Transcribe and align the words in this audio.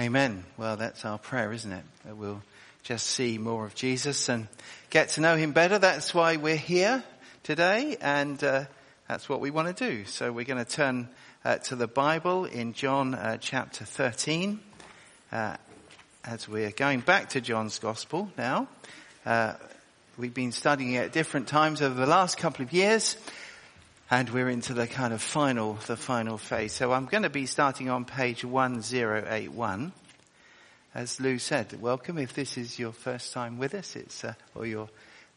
Amen. 0.00 0.44
Well, 0.56 0.76
that's 0.76 1.04
our 1.04 1.18
prayer, 1.18 1.52
isn't 1.52 1.72
it? 1.72 1.82
That 2.04 2.16
we'll 2.16 2.40
just 2.84 3.04
see 3.04 3.36
more 3.36 3.66
of 3.66 3.74
Jesus 3.74 4.28
and 4.28 4.46
get 4.90 5.08
to 5.10 5.20
know 5.20 5.36
him 5.36 5.50
better. 5.50 5.80
That's 5.80 6.14
why 6.14 6.36
we're 6.36 6.54
here 6.54 7.02
today 7.42 7.96
and 8.00 8.42
uh, 8.44 8.66
that's 9.08 9.28
what 9.28 9.40
we 9.40 9.50
want 9.50 9.76
to 9.76 9.90
do. 9.90 10.04
So 10.04 10.30
we're 10.30 10.44
going 10.44 10.64
to 10.64 10.70
turn 10.70 11.08
uh, 11.44 11.56
to 11.56 11.74
the 11.74 11.88
Bible 11.88 12.44
in 12.44 12.74
John 12.74 13.16
uh, 13.16 13.38
chapter 13.40 13.84
13 13.84 14.60
uh, 15.32 15.56
as 16.24 16.48
we're 16.48 16.70
going 16.70 17.00
back 17.00 17.30
to 17.30 17.40
John's 17.40 17.80
Gospel 17.80 18.30
now. 18.38 18.68
Uh, 19.26 19.54
we've 20.16 20.32
been 20.32 20.52
studying 20.52 20.92
it 20.92 21.06
at 21.06 21.12
different 21.12 21.48
times 21.48 21.82
over 21.82 21.98
the 21.98 22.06
last 22.06 22.38
couple 22.38 22.64
of 22.64 22.72
years 22.72 23.16
and 24.10 24.30
we're 24.30 24.48
into 24.48 24.72
the 24.72 24.86
kind 24.86 25.12
of 25.12 25.20
final, 25.20 25.74
the 25.86 25.96
final 25.96 26.38
phase. 26.38 26.72
So 26.72 26.92
I'm 26.92 27.06
going 27.06 27.24
to 27.24 27.30
be 27.30 27.46
starting 27.46 27.90
on 27.90 28.04
page 28.04 28.44
1081. 28.44 29.92
As 30.94 31.20
Lou 31.20 31.38
said, 31.38 31.80
welcome 31.80 32.16
if 32.16 32.32
this 32.32 32.56
is 32.56 32.78
your 32.78 32.92
first 32.92 33.34
time 33.34 33.58
with 33.58 33.74
us, 33.74 33.96
it's, 33.96 34.24
uh, 34.24 34.32
or 34.54 34.66
you're 34.66 34.88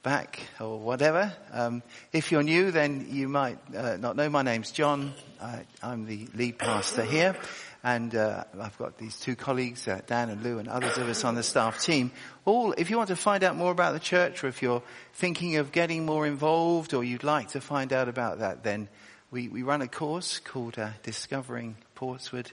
back 0.03 0.39
or 0.59 0.79
whatever. 0.79 1.33
Um, 1.51 1.83
if 2.13 2.31
you're 2.31 2.43
new, 2.43 2.71
then 2.71 3.07
you 3.09 3.27
might 3.27 3.59
uh, 3.75 3.97
not 3.97 4.15
know. 4.15 4.29
My 4.29 4.41
name's 4.41 4.71
John. 4.71 5.13
I, 5.41 5.63
I'm 5.83 6.05
the 6.05 6.27
lead 6.33 6.57
pastor 6.57 7.03
here. 7.03 7.35
And 7.83 8.13
uh, 8.13 8.43
I've 8.59 8.77
got 8.77 8.97
these 8.97 9.19
two 9.19 9.35
colleagues, 9.35 9.87
uh, 9.87 10.01
Dan 10.05 10.29
and 10.29 10.43
Lou, 10.43 10.59
and 10.59 10.67
others 10.67 10.97
of 10.97 11.09
us 11.09 11.23
on 11.23 11.33
the 11.33 11.41
staff 11.41 11.81
team. 11.81 12.11
All, 12.45 12.73
if 12.77 12.91
you 12.91 12.97
want 12.97 13.09
to 13.09 13.15
find 13.15 13.43
out 13.43 13.55
more 13.55 13.71
about 13.71 13.93
the 13.93 13.99
church, 13.99 14.43
or 14.43 14.47
if 14.47 14.61
you're 14.61 14.83
thinking 15.13 15.55
of 15.57 15.71
getting 15.71 16.05
more 16.05 16.27
involved, 16.27 16.93
or 16.93 17.03
you'd 17.03 17.23
like 17.23 17.49
to 17.49 17.61
find 17.61 17.91
out 17.91 18.07
about 18.07 18.39
that, 18.39 18.63
then 18.63 18.87
we, 19.31 19.47
we 19.47 19.63
run 19.63 19.81
a 19.81 19.87
course 19.87 20.39
called 20.39 20.77
uh, 20.77 20.89
Discovering 21.01 21.75
Portswood. 21.95 22.51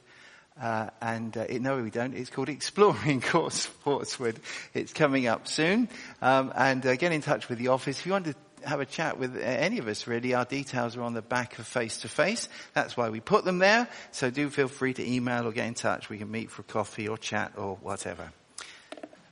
Uh, 0.61 0.91
and 1.01 1.37
uh, 1.37 1.45
it, 1.49 1.63
no, 1.63 1.81
we 1.81 1.91
don't. 1.91 2.15
It's 2.15 2.31
called 2.31 2.49
Exploring 2.49 3.21
Course 3.23 3.69
Portswood. 3.85 4.37
It's 4.75 4.93
coming 4.93 5.27
up 5.27 5.47
soon. 5.47 5.89
Um, 6.21 6.53
and 6.57 6.85
uh, 6.85 6.97
get 6.97 7.13
in 7.13 7.21
touch 7.21 7.49
with 7.49 7.59
the 7.59 7.69
office 7.69 8.01
if 8.01 8.07
you 8.07 8.13
want 8.13 8.27
to 8.27 8.35
have 8.65 8.81
a 8.81 8.87
chat 8.87 9.19
with 9.19 9.37
any 9.37 9.79
of 9.79 9.87
us 9.89 10.07
really, 10.07 10.35
our 10.35 10.45
details 10.45 10.97
are 10.97 11.03
on 11.03 11.15
the 11.15 11.23
back 11.23 11.59
of 11.59 11.67
face 11.67 11.99
to 11.99 12.09
face. 12.09 12.49
That's 12.75 12.97
why 12.97 13.09
we 13.09 13.21
put 13.21 13.45
them 13.45 13.59
there. 13.59 13.89
So 14.11 14.31
do 14.31 14.51
feel 14.51 14.69
free 14.69 14.95
to 14.95 15.09
email 15.09 15.47
or 15.47 15.53
get 15.53 15.67
in 15.67 15.75
touch. 15.75 16.09
We 16.09 16.19
can 16.19 16.31
meet 16.31 16.51
for 16.51 16.63
coffee 16.65 17.09
or 17.09 17.17
chat 17.17 17.53
or 17.57 17.77
whatever. 17.77 18.33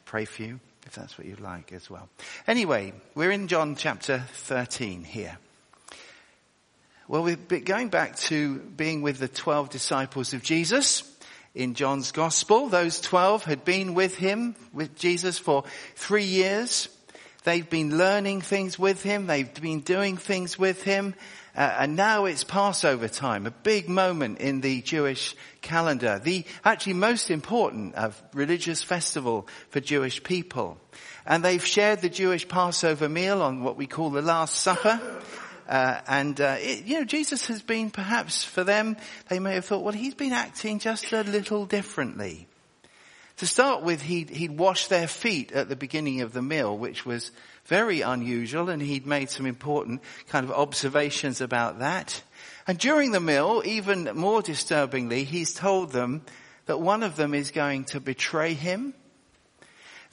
Pray 0.05 0.25
for 0.25 0.43
you 0.43 0.61
if 0.87 0.95
that's 0.95 1.19
what 1.19 1.27
you'd 1.27 1.41
like 1.41 1.72
as 1.72 1.91
well. 1.91 2.09
Anyway, 2.47 2.93
we're 3.15 3.33
in 3.33 3.48
John 3.48 3.75
chapter 3.75 4.22
13 4.33 5.03
here. 5.03 5.39
Well, 7.09 7.25
been 7.37 7.65
going 7.65 7.89
back 7.89 8.17
to 8.17 8.59
being 8.59 9.03
with 9.03 9.19
the 9.19 9.28
12 9.28 9.70
disciples 9.70 10.33
of 10.33 10.43
Jesus 10.43 11.03
in 11.57 11.75
John's 11.75 12.12
gospel. 12.12 12.69
Those 12.69 13.01
12 13.01 13.45
had 13.45 13.65
been 13.65 13.95
with 13.95 14.17
him, 14.17 14.55
with 14.73 14.95
Jesus 14.95 15.39
for 15.39 15.65
three 15.97 16.25
years. 16.25 16.89
They've 17.45 17.69
been 17.69 17.97
learning 17.97 18.43
things 18.43 18.79
with 18.79 19.03
him. 19.03 19.27
They've 19.27 19.53
been 19.55 19.81
doing 19.81 20.17
things 20.19 20.59
with 20.59 20.83
him. 20.83 21.15
Uh, 21.57 21.75
and 21.79 21.97
now 21.97 22.27
it's 22.27 22.45
Passover 22.45 23.09
time, 23.09 23.47
a 23.47 23.51
big 23.51 23.89
moment 23.89 24.41
in 24.41 24.61
the 24.61 24.83
Jewish 24.83 25.34
calendar, 25.62 26.21
the 26.23 26.45
actually 26.65 26.93
most 26.93 27.31
important 27.31 27.95
of 27.95 28.23
religious 28.34 28.83
festival 28.83 29.49
for 29.71 29.81
Jewish 29.81 30.23
people. 30.23 30.77
And 31.25 31.43
they've 31.43 31.65
shared 31.65 32.03
the 32.03 32.11
Jewish 32.11 32.47
Passover 32.47 33.09
meal 33.09 33.41
on 33.41 33.62
what 33.62 33.79
we 33.79 33.87
call 33.87 34.11
the 34.11 34.21
Last 34.21 34.57
Supper. 34.57 35.01
Uh, 35.69 36.00
and 36.06 36.41
uh, 36.41 36.56
it, 36.59 36.84
you 36.84 36.98
know, 36.98 37.05
Jesus 37.05 37.47
has 37.47 37.62
been 37.62 37.91
perhaps 37.91 38.45
for 38.45 38.64
them, 38.64 38.97
they 39.28 39.39
may 39.39 39.55
have 39.55 39.64
thought, 39.64 39.83
well, 39.83 39.92
he's 39.92 40.14
been 40.14 40.33
acting 40.33 40.78
just 40.78 41.12
a 41.12 41.22
little 41.22 41.67
differently. 41.67 42.47
To 43.39 43.47
start 43.47 43.83
with, 43.83 44.00
he'd, 44.00 44.31
he'd 44.31 44.56
washed 44.59 44.89
their 44.89 45.06
feet 45.06 45.53
at 45.53 45.69
the 45.69 45.77
beginning 45.77 46.22
of 46.22 46.32
the 46.32 46.41
meal, 46.41 46.77
which 46.77 47.04
was 47.04 47.32
very 47.66 48.00
unusual, 48.00 48.71
and 48.71 48.81
he'd 48.81 49.06
made 49.06 49.28
some 49.28 49.44
important 49.44 50.00
kind 50.28 50.44
of 50.44 50.53
observations 50.53 51.41
about 51.41 51.81
that. 51.81 52.22
And 52.66 52.78
during 52.78 53.10
the 53.10 53.21
meal, 53.21 53.62
even 53.65 54.10
more 54.15 54.41
disturbingly, 54.41 55.25
he's 55.25 55.53
told 55.53 55.93
them 55.93 56.22
that 56.65 56.81
one 56.81 57.03
of 57.03 57.16
them 57.16 57.34
is 57.34 57.50
going 57.50 57.84
to 57.87 58.00
betray 58.00 58.54
him. 58.54 58.94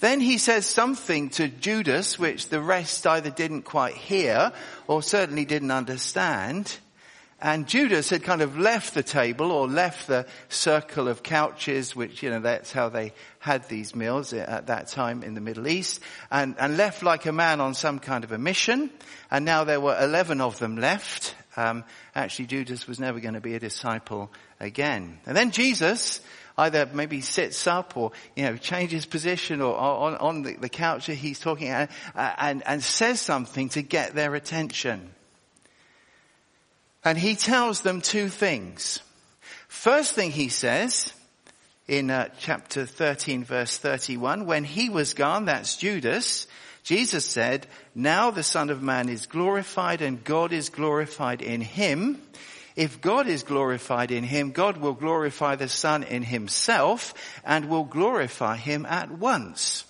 Then 0.03 0.19
he 0.19 0.37
says 0.37 0.65
something 0.65 1.29
to 1.29 1.47
Judas, 1.47 2.19
which 2.19 2.49
the 2.49 2.59
rest 2.59 3.07
either 3.07 3.29
didn't 3.29 3.61
quite 3.61 3.93
hear 3.93 4.51
or 4.85 5.01
certainly 5.01 5.45
didn't 5.45 5.71
understand. 5.71 6.77
And 7.39 7.69
Judas 7.69 8.09
had 8.09 8.21
kind 8.21 8.41
of 8.41 8.57
left 8.57 8.95
the 8.95 9.01
table 9.01 9.49
or 9.49 9.65
left 9.65 10.07
the 10.07 10.25
circle 10.49 11.07
of 11.07 11.23
couches, 11.23 11.95
which, 11.95 12.21
you 12.21 12.29
know, 12.29 12.41
that's 12.41 12.73
how 12.73 12.89
they 12.89 13.13
had 13.39 13.69
these 13.69 13.95
meals 13.95 14.33
at 14.33 14.67
that 14.67 14.87
time 14.87 15.23
in 15.23 15.35
the 15.35 15.41
Middle 15.41 15.69
East, 15.69 16.01
and, 16.29 16.57
and 16.59 16.75
left 16.75 17.01
like 17.01 17.25
a 17.25 17.31
man 17.31 17.61
on 17.61 17.73
some 17.73 17.99
kind 17.99 18.25
of 18.25 18.33
a 18.33 18.37
mission. 18.37 18.89
And 19.31 19.45
now 19.45 19.63
there 19.63 19.79
were 19.79 19.97
11 19.97 20.41
of 20.41 20.59
them 20.59 20.75
left. 20.75 21.33
Um, 21.55 21.85
actually, 22.13 22.47
Judas 22.47 22.87
was 22.87 22.99
never 22.99 23.21
going 23.21 23.35
to 23.35 23.41
be 23.41 23.55
a 23.55 23.59
disciple 23.59 24.33
again. 24.59 25.19
And 25.25 25.37
then 25.37 25.51
Jesus 25.51 26.19
either 26.57 26.87
maybe 26.93 27.21
sits 27.21 27.67
up 27.67 27.97
or, 27.97 28.11
you 28.35 28.43
know, 28.43 28.57
changes 28.57 29.05
position 29.05 29.61
or 29.61 29.75
on, 29.75 30.15
on 30.17 30.41
the, 30.43 30.55
the 30.55 30.69
couch 30.69 31.07
that 31.07 31.15
he's 31.15 31.39
talking 31.39 31.69
uh, 31.71 31.87
and, 32.15 32.63
and 32.65 32.83
says 32.83 33.19
something 33.19 33.69
to 33.69 33.81
get 33.81 34.13
their 34.13 34.35
attention. 34.35 35.09
And 37.03 37.17
he 37.17 37.35
tells 37.35 37.81
them 37.81 38.01
two 38.01 38.29
things. 38.29 39.01
First 39.67 40.13
thing 40.13 40.31
he 40.31 40.49
says 40.49 41.13
in 41.87 42.09
uh, 42.09 42.29
chapter 42.39 42.85
13 42.85 43.43
verse 43.43 43.77
31, 43.77 44.45
when 44.45 44.63
he 44.63 44.89
was 44.89 45.13
gone, 45.13 45.45
that's 45.45 45.75
Judas, 45.75 46.47
Jesus 46.83 47.25
said, 47.25 47.67
now 47.95 48.31
the 48.31 48.43
son 48.43 48.69
of 48.69 48.81
man 48.81 49.09
is 49.09 49.25
glorified 49.25 50.01
and 50.01 50.23
God 50.23 50.53
is 50.53 50.69
glorified 50.69 51.41
in 51.41 51.61
him. 51.61 52.21
If 52.75 53.01
God 53.01 53.27
is 53.27 53.43
glorified 53.43 54.11
in 54.11 54.23
him, 54.23 54.51
God 54.51 54.77
will 54.77 54.93
glorify 54.93 55.55
the 55.55 55.69
son 55.69 56.03
in 56.03 56.23
himself 56.23 57.13
and 57.45 57.69
will 57.69 57.83
glorify 57.83 58.57
him 58.57 58.85
at 58.85 59.11
once. 59.11 59.85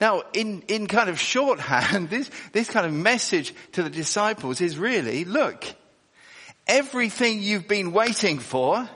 Now, 0.00 0.22
in, 0.32 0.62
in 0.66 0.86
kind 0.86 1.08
of 1.08 1.20
shorthand, 1.20 2.10
this, 2.10 2.30
this 2.52 2.68
kind 2.68 2.86
of 2.86 2.92
message 2.92 3.54
to 3.72 3.82
the 3.82 3.90
disciples 3.90 4.60
is 4.60 4.76
really, 4.76 5.24
look, 5.24 5.64
everything 6.66 7.40
you've 7.40 7.68
been 7.68 7.92
waiting 7.92 8.38
for, 8.40 8.88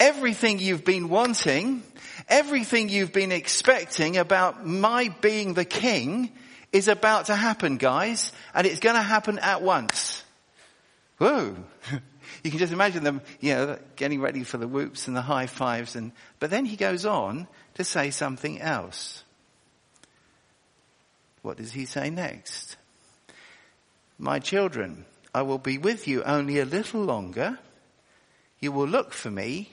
everything 0.00 0.58
you've 0.58 0.84
been 0.84 1.08
wanting, 1.08 1.84
everything 2.28 2.88
you've 2.88 3.12
been 3.12 3.30
expecting 3.30 4.16
about 4.16 4.66
my 4.66 5.08
being 5.20 5.54
the 5.54 5.64
king 5.64 6.32
is 6.72 6.88
about 6.88 7.26
to 7.26 7.36
happen, 7.36 7.76
guys, 7.76 8.32
and 8.52 8.66
it's 8.66 8.80
going 8.80 8.96
to 8.96 9.02
happen 9.02 9.38
at 9.38 9.62
once. 9.62 10.23
You 12.42 12.50
can 12.50 12.58
just 12.58 12.72
imagine 12.72 13.04
them, 13.04 13.20
you 13.40 13.54
know, 13.54 13.78
getting 13.96 14.20
ready 14.20 14.44
for 14.44 14.56
the 14.56 14.66
whoops 14.66 15.08
and 15.08 15.16
the 15.16 15.22
high 15.22 15.46
fives 15.46 15.94
and, 15.94 16.12
but 16.40 16.50
then 16.50 16.64
he 16.64 16.76
goes 16.76 17.04
on 17.06 17.46
to 17.74 17.84
say 17.84 18.10
something 18.10 18.60
else. 18.60 19.22
What 21.42 21.58
does 21.58 21.72
he 21.72 21.84
say 21.84 22.10
next? 22.10 22.76
My 24.18 24.38
children, 24.38 25.04
I 25.34 25.42
will 25.42 25.58
be 25.58 25.78
with 25.78 26.08
you 26.08 26.22
only 26.22 26.58
a 26.58 26.64
little 26.64 27.02
longer. 27.02 27.58
You 28.60 28.72
will 28.72 28.88
look 28.88 29.12
for 29.12 29.30
me. 29.30 29.70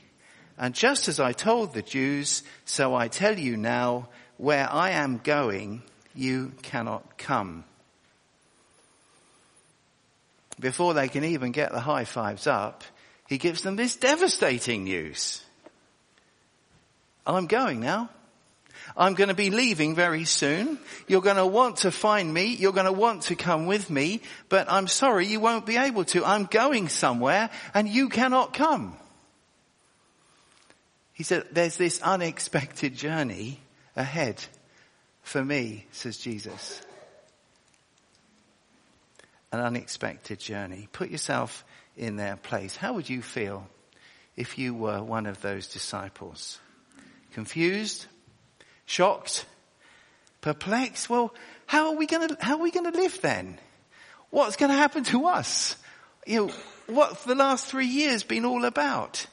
And 0.58 0.76
just 0.76 1.08
as 1.08 1.20
I 1.20 1.32
told 1.32 1.74
the 1.74 1.82
Jews, 1.82 2.44
so 2.66 2.94
I 2.94 3.08
tell 3.08 3.40
you 3.40 3.56
now, 3.56 4.10
where 4.38 4.72
I 4.72 4.92
am 4.92 5.22
going, 5.24 5.84
you 6.14 6.52
cannot 6.62 7.18
come. 7.18 7.64
Before 10.62 10.94
they 10.94 11.10
can 11.10 11.24
even 11.24 11.52
get 11.52 11.72
the 11.72 11.80
high 11.80 12.06
fives 12.06 12.46
up, 12.46 12.84
he 13.28 13.40
gives 13.40 13.64
them 13.64 13.76
this 13.76 13.96
devastating 13.96 14.84
news. 14.84 15.44
I'm 17.26 17.48
going 17.48 17.80
now. 17.80 18.10
I'm 18.96 19.16
going 19.16 19.30
to 19.30 19.36
be 19.36 19.50
leaving 19.50 19.96
very 19.96 20.26
soon. 20.26 20.78
You're 21.08 21.22
going 21.22 21.38
to 21.38 21.46
want 21.46 21.78
to 21.78 21.92
find 21.92 22.32
me. 22.32 22.56
You're 22.56 22.74
going 22.74 22.86
to 22.86 22.92
want 22.92 23.24
to 23.24 23.36
come 23.36 23.66
with 23.66 23.90
me, 23.90 24.22
but 24.50 24.72
I'm 24.72 24.88
sorry 24.88 25.26
you 25.26 25.40
won't 25.40 25.66
be 25.66 25.78
able 25.78 26.06
to. 26.06 26.24
I'm 26.24 26.46
going 26.46 26.90
somewhere 26.90 27.50
and 27.74 27.90
you 27.90 28.10
cannot 28.10 28.54
come. 28.54 28.96
He 31.14 31.24
said, 31.24 31.46
there's 31.52 31.78
this 31.78 32.02
unexpected 32.02 32.96
journey 32.96 33.60
ahead 33.96 34.44
for 35.24 35.44
me, 35.44 35.86
says 35.92 36.18
Jesus. 36.18 36.82
An 39.52 39.60
unexpected 39.60 40.40
journey. 40.40 40.88
Put 40.92 41.10
yourself 41.10 41.66
in 41.98 42.16
their 42.16 42.38
place. 42.38 42.76
How 42.76 42.94
would 42.94 43.10
you 43.10 43.22
feel 43.22 43.68
if 44.36 44.58
you 44.58 44.74
were 44.74 45.04
one 45.04 45.26
of 45.26 45.42
those 45.42 45.68
disciples? 45.68 46.60
Confused? 47.34 48.06
Shocked? 48.86 49.46
Perplexed? 50.42 51.10
Well, 51.10 51.34
how 51.66 51.90
are 51.90 51.96
we 51.96 52.08
gonna, 52.08 52.36
how 52.40 52.56
are 52.56 52.62
we 52.62 52.72
gonna 52.72 52.92
live 52.92 53.20
then? 53.22 53.60
What's 54.30 54.56
gonna 54.56 54.74
happen 54.74 55.04
to 55.06 55.26
us? 55.28 55.76
You 56.26 56.48
know, 56.48 56.54
what's 56.88 57.24
the 57.26 57.36
last 57.36 57.66
three 57.66 57.88
years 57.88 58.24
been 58.24 58.46
all 58.46 58.66
about? 58.66 59.26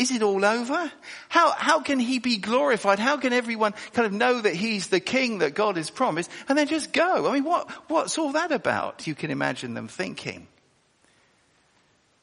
Is 0.00 0.10
it 0.12 0.22
all 0.22 0.46
over? 0.46 0.90
How, 1.28 1.50
how 1.50 1.80
can 1.80 1.98
he 1.98 2.20
be 2.20 2.38
glorified? 2.38 2.98
How 2.98 3.18
can 3.18 3.34
everyone 3.34 3.74
kind 3.92 4.06
of 4.06 4.14
know 4.14 4.40
that 4.40 4.54
he's 4.54 4.86
the 4.86 4.98
king 4.98 5.40
that 5.40 5.54
God 5.54 5.76
has 5.76 5.90
promised 5.90 6.30
and 6.48 6.56
then 6.56 6.68
just 6.68 6.94
go? 6.94 7.28
I 7.28 7.34
mean, 7.34 7.44
what, 7.44 7.68
what's 7.90 8.16
all 8.16 8.32
that 8.32 8.50
about? 8.50 9.06
You 9.06 9.14
can 9.14 9.30
imagine 9.30 9.74
them 9.74 9.88
thinking. 9.88 10.48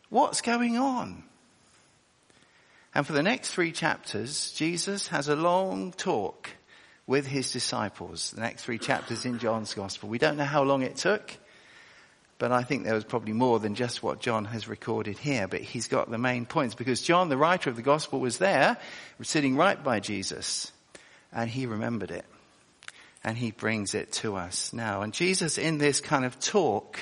What's 0.09 0.41
going 0.41 0.75
on? 0.77 1.21
And 2.95 3.06
for 3.06 3.13
the 3.13 3.21
next 3.21 3.51
three 3.51 3.71
chapters, 3.71 4.53
Jesus 4.53 5.09
has 5.09 5.27
a 5.27 5.35
long 5.35 5.91
talk 5.91 6.50
with 7.06 7.27
his 7.27 7.51
disciples. 7.51 8.31
The 8.31 8.41
next 8.41 8.63
three 8.63 8.80
chapters 8.80 9.23
in 9.23 9.38
John's 9.38 9.75
gospel. 9.75 10.09
We 10.09 10.18
don't 10.18 10.38
know 10.38 10.45
how 10.45 10.63
long 10.63 10.81
it 10.81 10.95
took. 10.95 11.31
But 12.39 12.51
I 12.51 12.63
think 12.63 12.83
there 12.83 12.93
was 12.93 13.03
probably 13.03 13.33
more 13.33 13.59
than 13.59 13.73
just 13.73 14.03
what 14.03 14.19
John 14.19 14.45
has 14.45 14.67
recorded 14.67 15.17
here, 15.17 15.47
but 15.47 15.61
he's 15.61 15.87
got 15.87 16.11
the 16.11 16.19
main 16.19 16.45
points 16.45 16.75
because 16.75 17.01
John, 17.01 17.29
the 17.29 17.37
writer 17.37 17.69
of 17.69 17.75
the 17.75 17.81
gospel, 17.81 18.19
was 18.19 18.37
there, 18.37 18.77
sitting 19.23 19.55
right 19.55 19.83
by 19.83 19.99
Jesus, 19.99 20.71
and 21.33 21.49
he 21.49 21.65
remembered 21.65 22.11
it. 22.11 22.25
And 23.23 23.37
he 23.37 23.51
brings 23.51 23.95
it 23.95 24.11
to 24.13 24.35
us 24.35 24.71
now. 24.71 25.01
And 25.01 25.13
Jesus 25.13 25.57
in 25.57 25.79
this 25.79 25.99
kind 25.99 26.23
of 26.23 26.39
talk 26.39 26.99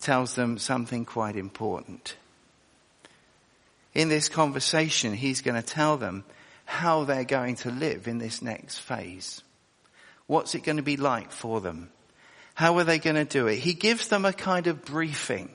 tells 0.00 0.34
them 0.34 0.58
something 0.58 1.04
quite 1.04 1.36
important. 1.36 2.16
In 3.94 4.08
this 4.08 4.28
conversation, 4.28 5.14
he's 5.14 5.40
going 5.40 5.54
to 5.54 5.66
tell 5.66 5.96
them 5.96 6.24
how 6.66 7.04
they're 7.04 7.24
going 7.24 7.54
to 7.56 7.70
live 7.70 8.08
in 8.08 8.18
this 8.18 8.42
next 8.42 8.78
phase. 8.78 9.42
What's 10.26 10.54
it 10.54 10.64
going 10.64 10.76
to 10.76 10.82
be 10.82 10.96
like 10.96 11.30
for 11.30 11.60
them? 11.60 11.90
How 12.56 12.78
are 12.78 12.84
they 12.84 12.98
going 12.98 13.16
to 13.16 13.26
do 13.26 13.48
it? 13.48 13.58
He 13.58 13.74
gives 13.74 14.08
them 14.08 14.24
a 14.24 14.32
kind 14.32 14.66
of 14.66 14.82
briefing 14.82 15.50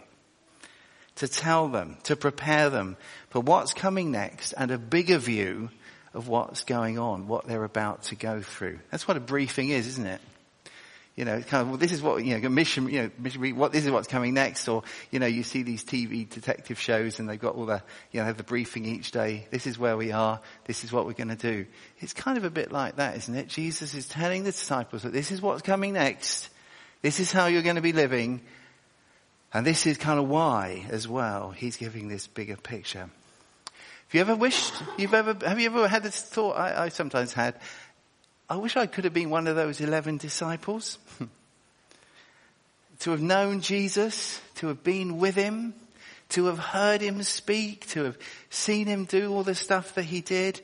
to 1.15 1.27
tell 1.27 1.67
them, 1.67 1.97
to 2.03 2.15
prepare 2.15 2.69
them 2.69 2.95
for 3.31 3.39
what's 3.39 3.73
coming 3.73 4.11
next 4.11 4.53
and 4.53 4.69
a 4.69 4.77
bigger 4.77 5.17
view 5.17 5.71
of 6.13 6.27
what's 6.27 6.63
going 6.63 6.99
on, 6.99 7.27
what 7.27 7.47
they're 7.47 7.63
about 7.63 8.03
to 8.03 8.15
go 8.15 8.41
through. 8.41 8.77
That's 8.91 9.07
what 9.07 9.17
a 9.17 9.19
briefing 9.19 9.69
is, 9.69 9.87
isn't 9.87 10.05
it? 10.05 10.21
You 11.15 11.25
know, 11.25 11.41
kind 11.41 11.63
of, 11.63 11.69
well, 11.69 11.77
this 11.77 11.91
is 11.91 12.03
what, 12.03 12.23
you 12.23 12.37
know, 12.37 12.49
mission, 12.49 12.87
you 12.87 13.01
know, 13.01 13.11
mission, 13.17 13.55
what, 13.55 13.71
this 13.71 13.83
is 13.83 13.89
what's 13.89 14.07
coming 14.07 14.35
next, 14.35 14.67
or, 14.67 14.83
you 15.09 15.17
know, 15.17 15.25
you 15.25 15.41
see 15.41 15.63
these 15.63 15.83
TV 15.83 16.29
detective 16.29 16.79
shows 16.79 17.19
and 17.19 17.27
they've 17.27 17.41
got 17.41 17.55
all 17.55 17.65
the, 17.65 17.81
you 18.11 18.19
know, 18.19 18.27
have 18.27 18.37
the 18.37 18.43
briefing 18.43 18.85
each 18.85 19.09
day. 19.09 19.47
This 19.49 19.65
is 19.65 19.79
where 19.79 19.97
we 19.97 20.11
are. 20.11 20.39
This 20.65 20.83
is 20.83 20.91
what 20.91 21.07
we're 21.07 21.13
going 21.13 21.35
to 21.35 21.35
do. 21.35 21.65
It's 21.99 22.13
kind 22.13 22.37
of 22.37 22.43
a 22.43 22.51
bit 22.51 22.71
like 22.71 22.97
that, 22.97 23.17
isn't 23.17 23.35
it? 23.35 23.47
Jesus 23.47 23.95
is 23.95 24.07
telling 24.07 24.43
the 24.43 24.51
disciples 24.51 25.01
that 25.01 25.13
this 25.13 25.31
is 25.31 25.41
what's 25.41 25.63
coming 25.63 25.93
next. 25.93 26.47
This 27.01 27.19
is 27.19 27.31
how 27.31 27.47
you're 27.47 27.61
going 27.61 27.75
to 27.75 27.81
be 27.81 27.93
living. 27.93 28.41
And 29.53 29.65
this 29.65 29.85
is 29.85 29.97
kind 29.97 30.19
of 30.19 30.27
why 30.27 30.85
as 30.89 31.07
well. 31.07 31.51
He's 31.51 31.77
giving 31.77 32.07
this 32.07 32.27
bigger 32.27 32.55
picture. 32.55 33.09
Have 34.11 34.13
you 34.13 34.21
ever 34.21 34.35
wished, 34.35 34.73
you've 34.97 35.13
ever, 35.13 35.35
have 35.45 35.59
you 35.59 35.67
ever 35.67 35.87
had 35.87 36.03
this 36.03 36.21
thought? 36.21 36.53
I, 36.53 36.85
I 36.85 36.89
sometimes 36.89 37.33
had, 37.33 37.55
I 38.49 38.57
wish 38.57 38.75
I 38.75 38.85
could 38.85 39.05
have 39.05 39.13
been 39.13 39.29
one 39.29 39.47
of 39.47 39.55
those 39.55 39.81
11 39.81 40.17
disciples. 40.17 40.97
to 42.99 43.11
have 43.11 43.21
known 43.21 43.61
Jesus, 43.61 44.39
to 44.55 44.67
have 44.67 44.83
been 44.83 45.17
with 45.17 45.35
him, 45.35 45.73
to 46.29 46.45
have 46.45 46.59
heard 46.59 47.01
him 47.01 47.23
speak, 47.23 47.87
to 47.87 48.03
have 48.03 48.17
seen 48.49 48.85
him 48.85 49.05
do 49.05 49.33
all 49.33 49.43
the 49.43 49.55
stuff 49.55 49.95
that 49.95 50.03
he 50.03 50.21
did, 50.21 50.61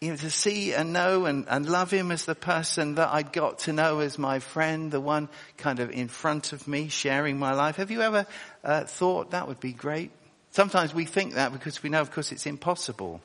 you 0.00 0.10
know, 0.10 0.16
to 0.16 0.30
see 0.30 0.74
and 0.74 0.92
know 0.92 1.24
and, 1.24 1.46
and 1.48 1.68
love 1.68 1.90
him 1.90 2.10
as 2.10 2.26
the 2.26 2.34
person 2.34 2.96
that 2.96 3.08
I 3.08 3.22
got 3.22 3.60
to 3.60 3.72
know 3.72 4.00
as 4.00 4.18
my 4.18 4.40
friend, 4.40 4.90
the 4.90 5.00
one 5.00 5.28
kind 5.56 5.80
of 5.80 5.90
in 5.90 6.08
front 6.08 6.52
of 6.52 6.68
me, 6.68 6.88
sharing 6.88 7.38
my 7.38 7.54
life. 7.54 7.76
Have 7.76 7.90
you 7.90 8.02
ever 8.02 8.26
uh, 8.62 8.84
thought 8.84 9.30
that 9.30 9.48
would 9.48 9.60
be 9.60 9.72
great? 9.72 10.10
Sometimes 10.50 10.94
we 10.94 11.04
think 11.04 11.34
that 11.34 11.52
because 11.52 11.82
we 11.82 11.90
know, 11.90 12.00
of 12.00 12.10
course, 12.10 12.32
it's 12.32 12.46
impossible. 12.46 13.20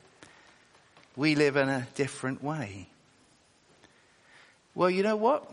We 1.16 1.34
live 1.34 1.56
in 1.56 1.68
a 1.68 1.86
different 1.94 2.42
way. 2.42 2.88
Well, 4.74 4.90
you 4.90 5.02
know 5.02 5.16
what? 5.16 5.50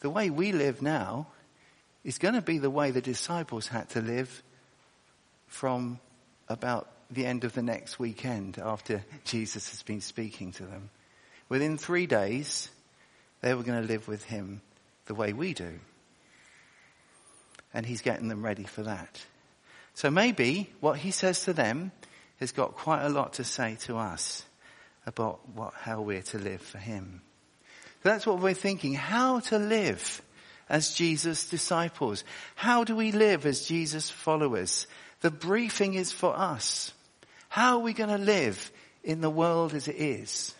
The 0.00 0.10
way 0.10 0.30
we 0.30 0.50
live 0.50 0.82
now 0.82 1.28
is 2.04 2.18
going 2.18 2.34
to 2.34 2.42
be 2.42 2.58
the 2.58 2.70
way 2.70 2.90
the 2.90 3.00
disciples 3.00 3.68
had 3.68 3.88
to 3.90 4.00
live 4.00 4.42
from 5.46 6.00
about 6.48 6.88
the 7.12 7.26
end 7.26 7.44
of 7.44 7.52
the 7.52 7.62
next 7.62 7.98
weekend 7.98 8.58
after 8.58 9.04
Jesus 9.24 9.70
has 9.70 9.82
been 9.82 10.00
speaking 10.00 10.52
to 10.52 10.64
them. 10.64 10.90
Within 11.48 11.76
three 11.76 12.06
days, 12.06 12.70
they 13.40 13.54
were 13.54 13.62
going 13.62 13.82
to 13.82 13.88
live 13.88 14.08
with 14.08 14.24
him 14.24 14.62
the 15.06 15.14
way 15.14 15.32
we 15.32 15.52
do. 15.52 15.78
And 17.74 17.84
he's 17.84 18.02
getting 18.02 18.28
them 18.28 18.44
ready 18.44 18.64
for 18.64 18.82
that. 18.82 19.20
So 19.94 20.10
maybe 20.10 20.70
what 20.80 20.98
he 20.98 21.10
says 21.10 21.44
to 21.44 21.52
them 21.52 21.92
has 22.40 22.52
got 22.52 22.74
quite 22.74 23.02
a 23.02 23.08
lot 23.08 23.34
to 23.34 23.44
say 23.44 23.76
to 23.82 23.96
us 23.96 24.44
about 25.06 25.40
what, 25.54 25.74
how 25.74 26.00
we're 26.00 26.22
to 26.22 26.38
live 26.38 26.62
for 26.62 26.78
him. 26.78 27.20
So 28.02 28.08
that's 28.08 28.26
what 28.26 28.40
we're 28.40 28.54
thinking. 28.54 28.94
How 28.94 29.40
to 29.40 29.58
live 29.58 30.22
as 30.68 30.94
Jesus 30.94 31.48
disciples. 31.48 32.24
How 32.54 32.84
do 32.84 32.96
we 32.96 33.12
live 33.12 33.46
as 33.46 33.66
Jesus 33.66 34.10
followers? 34.10 34.86
The 35.20 35.30
briefing 35.30 35.94
is 35.94 36.12
for 36.12 36.36
us. 36.36 36.92
How 37.52 37.76
are 37.76 37.80
we 37.80 37.92
going 37.92 38.08
to 38.08 38.16
live 38.16 38.72
in 39.04 39.20
the 39.20 39.28
world 39.28 39.74
as 39.74 39.86
it 39.86 39.96
is? 39.96 40.54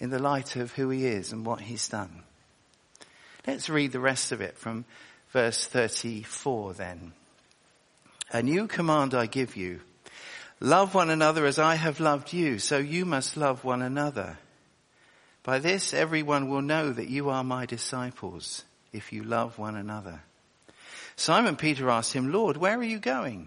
In 0.00 0.10
the 0.10 0.18
light 0.18 0.56
of 0.56 0.72
who 0.72 0.90
he 0.90 1.06
is 1.06 1.30
and 1.30 1.46
what 1.46 1.60
he's 1.60 1.86
done. 1.86 2.24
Let's 3.46 3.68
read 3.68 3.92
the 3.92 4.00
rest 4.00 4.32
of 4.32 4.40
it 4.40 4.58
from 4.58 4.86
verse 5.30 5.68
34 5.68 6.74
then. 6.74 7.12
A 8.32 8.42
new 8.42 8.66
command 8.66 9.14
I 9.14 9.26
give 9.26 9.54
you. 9.54 9.78
Love 10.58 10.96
one 10.96 11.10
another 11.10 11.46
as 11.46 11.60
I 11.60 11.76
have 11.76 12.00
loved 12.00 12.32
you, 12.32 12.58
so 12.58 12.78
you 12.78 13.04
must 13.04 13.36
love 13.36 13.62
one 13.62 13.80
another. 13.80 14.36
By 15.44 15.60
this 15.60 15.94
everyone 15.94 16.48
will 16.48 16.60
know 16.60 16.90
that 16.90 17.08
you 17.08 17.30
are 17.30 17.44
my 17.44 17.66
disciples, 17.66 18.64
if 18.92 19.12
you 19.12 19.22
love 19.22 19.60
one 19.60 19.76
another. 19.76 20.22
Simon 21.14 21.54
Peter 21.54 21.88
asked 21.88 22.14
him, 22.14 22.32
Lord, 22.32 22.56
where 22.56 22.76
are 22.76 22.82
you 22.82 22.98
going? 22.98 23.46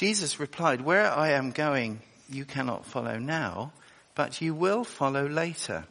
Jesus 0.00 0.40
replied, 0.40 0.80
where 0.80 1.12
I 1.12 1.32
am 1.32 1.50
going, 1.50 2.00
you 2.30 2.46
cannot 2.46 2.86
follow 2.86 3.18
now, 3.18 3.70
but 4.14 4.40
you 4.40 4.54
will 4.54 4.82
follow 4.82 5.28
later. 5.28 5.84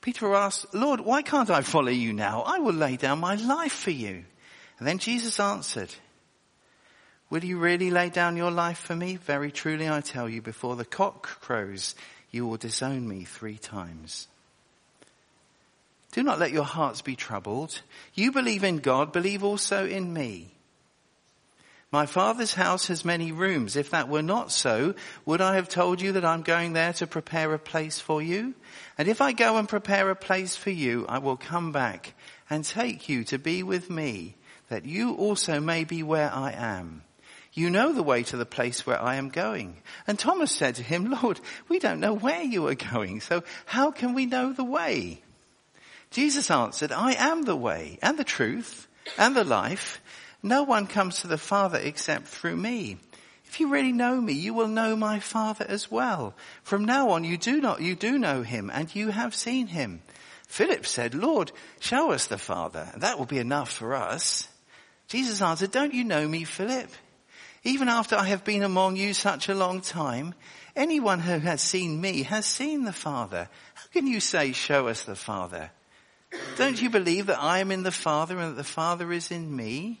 Peter 0.00 0.32
asked, 0.32 0.72
Lord, 0.72 1.00
why 1.00 1.22
can't 1.22 1.50
I 1.50 1.62
follow 1.62 1.90
you 1.90 2.12
now? 2.12 2.42
I 2.42 2.60
will 2.60 2.72
lay 2.72 2.94
down 2.94 3.18
my 3.18 3.34
life 3.34 3.72
for 3.72 3.90
you. 3.90 4.22
And 4.78 4.86
then 4.86 4.98
Jesus 4.98 5.40
answered, 5.40 5.92
Will 7.28 7.42
you 7.42 7.58
really 7.58 7.90
lay 7.90 8.08
down 8.08 8.36
your 8.36 8.52
life 8.52 8.78
for 8.78 8.94
me? 8.94 9.16
Very 9.16 9.50
truly 9.50 9.88
I 9.88 10.00
tell 10.00 10.28
you, 10.28 10.40
before 10.40 10.76
the 10.76 10.84
cock 10.84 11.40
crows, 11.40 11.96
you 12.30 12.46
will 12.46 12.56
disown 12.56 13.08
me 13.08 13.24
three 13.24 13.58
times. 13.58 14.28
Do 16.12 16.22
not 16.22 16.38
let 16.38 16.52
your 16.52 16.62
hearts 16.62 17.02
be 17.02 17.16
troubled. 17.16 17.82
You 18.14 18.30
believe 18.30 18.62
in 18.62 18.78
God, 18.78 19.12
believe 19.12 19.42
also 19.42 19.88
in 19.88 20.12
me. 20.12 20.52
My 21.92 22.06
father's 22.06 22.54
house 22.54 22.86
has 22.86 23.04
many 23.04 23.32
rooms. 23.32 23.74
If 23.74 23.90
that 23.90 24.08
were 24.08 24.22
not 24.22 24.52
so, 24.52 24.94
would 25.26 25.40
I 25.40 25.56
have 25.56 25.68
told 25.68 26.00
you 26.00 26.12
that 26.12 26.24
I'm 26.24 26.42
going 26.42 26.72
there 26.72 26.92
to 26.94 27.06
prepare 27.06 27.52
a 27.52 27.58
place 27.58 27.98
for 27.98 28.22
you? 28.22 28.54
And 28.96 29.08
if 29.08 29.20
I 29.20 29.32
go 29.32 29.56
and 29.56 29.68
prepare 29.68 30.08
a 30.10 30.16
place 30.16 30.54
for 30.54 30.70
you, 30.70 31.04
I 31.08 31.18
will 31.18 31.36
come 31.36 31.72
back 31.72 32.14
and 32.48 32.64
take 32.64 33.08
you 33.08 33.24
to 33.24 33.38
be 33.38 33.64
with 33.64 33.90
me, 33.90 34.36
that 34.68 34.84
you 34.84 35.14
also 35.14 35.58
may 35.58 35.82
be 35.82 36.04
where 36.04 36.32
I 36.32 36.52
am. 36.52 37.02
You 37.52 37.70
know 37.70 37.92
the 37.92 38.04
way 38.04 38.22
to 38.22 38.36
the 38.36 38.46
place 38.46 38.86
where 38.86 39.02
I 39.02 39.16
am 39.16 39.28
going. 39.28 39.82
And 40.06 40.16
Thomas 40.16 40.52
said 40.52 40.76
to 40.76 40.84
him, 40.84 41.10
Lord, 41.22 41.40
we 41.68 41.80
don't 41.80 41.98
know 41.98 42.14
where 42.14 42.42
you 42.42 42.68
are 42.68 42.76
going, 42.76 43.20
so 43.20 43.42
how 43.66 43.90
can 43.90 44.14
we 44.14 44.26
know 44.26 44.52
the 44.52 44.62
way? 44.62 45.22
Jesus 46.12 46.52
answered, 46.52 46.92
I 46.92 47.14
am 47.14 47.42
the 47.42 47.56
way 47.56 47.98
and 48.00 48.16
the 48.16 48.24
truth 48.24 48.86
and 49.18 49.34
the 49.34 49.44
life. 49.44 50.00
No 50.42 50.62
one 50.62 50.86
comes 50.86 51.20
to 51.20 51.26
the 51.26 51.38
Father 51.38 51.78
except 51.78 52.26
through 52.26 52.56
me. 52.56 52.98
If 53.44 53.58
you 53.58 53.68
really 53.68 53.92
know 53.92 54.20
me, 54.20 54.32
you 54.32 54.54
will 54.54 54.68
know 54.68 54.94
my 54.94 55.18
Father 55.18 55.66
as 55.68 55.90
well. 55.90 56.34
From 56.62 56.84
now 56.84 57.10
on, 57.10 57.24
you 57.24 57.36
do 57.36 57.60
not, 57.60 57.80
you 57.80 57.96
do 57.96 58.16
know 58.18 58.42
him 58.42 58.70
and 58.72 58.94
you 58.94 59.10
have 59.10 59.34
seen 59.34 59.66
him. 59.66 60.02
Philip 60.46 60.86
said, 60.86 61.14
Lord, 61.14 61.52
show 61.80 62.12
us 62.12 62.26
the 62.26 62.38
Father. 62.38 62.88
That 62.96 63.18
will 63.18 63.26
be 63.26 63.38
enough 63.38 63.72
for 63.72 63.94
us. 63.94 64.48
Jesus 65.08 65.42
answered, 65.42 65.72
don't 65.72 65.94
you 65.94 66.04
know 66.04 66.26
me, 66.26 66.44
Philip? 66.44 66.90
Even 67.64 67.88
after 67.88 68.16
I 68.16 68.24
have 68.26 68.44
been 68.44 68.62
among 68.62 68.96
you 68.96 69.12
such 69.12 69.48
a 69.48 69.54
long 69.54 69.80
time, 69.80 70.34
anyone 70.76 71.18
who 71.18 71.38
has 71.40 71.60
seen 71.60 72.00
me 72.00 72.22
has 72.22 72.46
seen 72.46 72.84
the 72.84 72.92
Father. 72.92 73.48
How 73.74 73.86
can 73.92 74.06
you 74.06 74.20
say, 74.20 74.52
show 74.52 74.88
us 74.88 75.02
the 75.04 75.16
Father? 75.16 75.70
Don't 76.56 76.80
you 76.80 76.88
believe 76.88 77.26
that 77.26 77.42
I 77.42 77.58
am 77.58 77.72
in 77.72 77.82
the 77.82 77.90
Father 77.90 78.38
and 78.38 78.52
that 78.52 78.56
the 78.56 78.64
Father 78.64 79.12
is 79.12 79.32
in 79.32 79.54
me? 79.54 80.00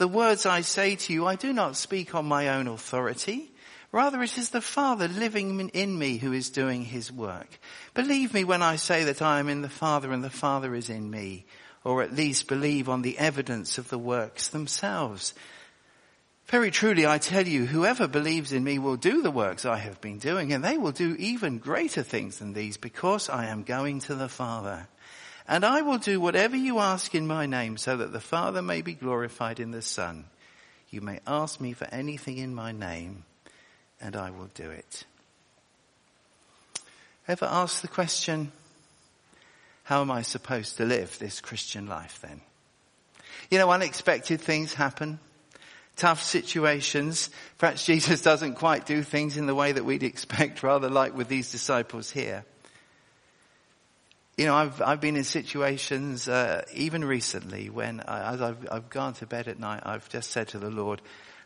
The 0.00 0.08
words 0.08 0.46
I 0.46 0.62
say 0.62 0.96
to 0.96 1.12
you, 1.12 1.26
I 1.26 1.36
do 1.36 1.52
not 1.52 1.76
speak 1.76 2.14
on 2.14 2.24
my 2.24 2.48
own 2.48 2.68
authority. 2.68 3.50
Rather, 3.92 4.22
it 4.22 4.38
is 4.38 4.48
the 4.48 4.62
Father 4.62 5.08
living 5.08 5.68
in 5.74 5.98
me 5.98 6.16
who 6.16 6.32
is 6.32 6.48
doing 6.48 6.86
his 6.86 7.12
work. 7.12 7.58
Believe 7.92 8.32
me 8.32 8.44
when 8.44 8.62
I 8.62 8.76
say 8.76 9.04
that 9.04 9.20
I 9.20 9.40
am 9.40 9.50
in 9.50 9.60
the 9.60 9.68
Father 9.68 10.10
and 10.10 10.24
the 10.24 10.30
Father 10.30 10.74
is 10.74 10.88
in 10.88 11.10
me, 11.10 11.44
or 11.84 12.02
at 12.02 12.14
least 12.14 12.48
believe 12.48 12.88
on 12.88 13.02
the 13.02 13.18
evidence 13.18 13.76
of 13.76 13.90
the 13.90 13.98
works 13.98 14.48
themselves. 14.48 15.34
Very 16.46 16.70
truly, 16.70 17.06
I 17.06 17.18
tell 17.18 17.46
you, 17.46 17.66
whoever 17.66 18.08
believes 18.08 18.52
in 18.52 18.64
me 18.64 18.78
will 18.78 18.96
do 18.96 19.20
the 19.20 19.30
works 19.30 19.66
I 19.66 19.76
have 19.76 20.00
been 20.00 20.18
doing, 20.18 20.54
and 20.54 20.64
they 20.64 20.78
will 20.78 20.92
do 20.92 21.14
even 21.18 21.58
greater 21.58 22.02
things 22.02 22.38
than 22.38 22.54
these, 22.54 22.78
because 22.78 23.28
I 23.28 23.48
am 23.48 23.64
going 23.64 24.00
to 24.00 24.14
the 24.14 24.30
Father. 24.30 24.88
And 25.50 25.64
I 25.64 25.82
will 25.82 25.98
do 25.98 26.20
whatever 26.20 26.56
you 26.56 26.78
ask 26.78 27.12
in 27.12 27.26
my 27.26 27.44
name, 27.44 27.76
so 27.76 27.96
that 27.96 28.12
the 28.12 28.20
Father 28.20 28.62
may 28.62 28.82
be 28.82 28.94
glorified 28.94 29.58
in 29.58 29.72
the 29.72 29.82
Son. 29.82 30.26
You 30.90 31.00
may 31.00 31.18
ask 31.26 31.60
me 31.60 31.72
for 31.72 31.88
anything 31.92 32.38
in 32.38 32.54
my 32.54 32.70
name, 32.70 33.24
and 34.00 34.14
I 34.14 34.30
will 34.30 34.48
do 34.54 34.70
it. 34.70 35.04
Ever 37.26 37.46
ask 37.46 37.82
the 37.82 37.88
question, 37.88 38.52
how 39.82 40.02
am 40.02 40.10
I 40.12 40.22
supposed 40.22 40.76
to 40.76 40.84
live 40.84 41.18
this 41.18 41.40
Christian 41.40 41.88
life 41.88 42.20
then? 42.22 42.40
You 43.50 43.58
know, 43.58 43.72
unexpected 43.72 44.40
things 44.40 44.72
happen 44.72 45.18
tough 45.96 46.22
situations. 46.22 47.28
Perhaps 47.58 47.84
Jesus 47.84 48.22
doesn't 48.30 48.54
quite 48.54 48.86
do 48.86 49.02
things 49.02 49.36
in 49.36 49.46
the 49.46 49.54
way 49.54 49.72
that 49.72 49.84
we'd 49.84 50.02
expect, 50.02 50.62
rather 50.62 50.88
like 50.88 51.14
with 51.14 51.28
these 51.28 51.52
disciples 51.52 52.10
here. 52.10 52.44
You 54.40 54.46
know, 54.46 54.54
I've, 54.54 54.80
I've 54.80 55.02
been 55.02 55.16
in 55.16 55.24
situations, 55.24 56.26
uh, 56.26 56.64
even 56.72 57.04
recently, 57.04 57.68
when 57.68 58.00
I, 58.00 58.32
as 58.32 58.40
I've, 58.40 58.66
I've 58.72 58.88
gone 58.88 59.12
to 59.16 59.26
bed 59.26 59.48
at 59.48 59.58
night, 59.58 59.82
I've 59.84 60.08
just 60.08 60.30
said 60.30 60.48
to 60.48 60.58
the 60.58 60.70
Lord, 60.70 61.02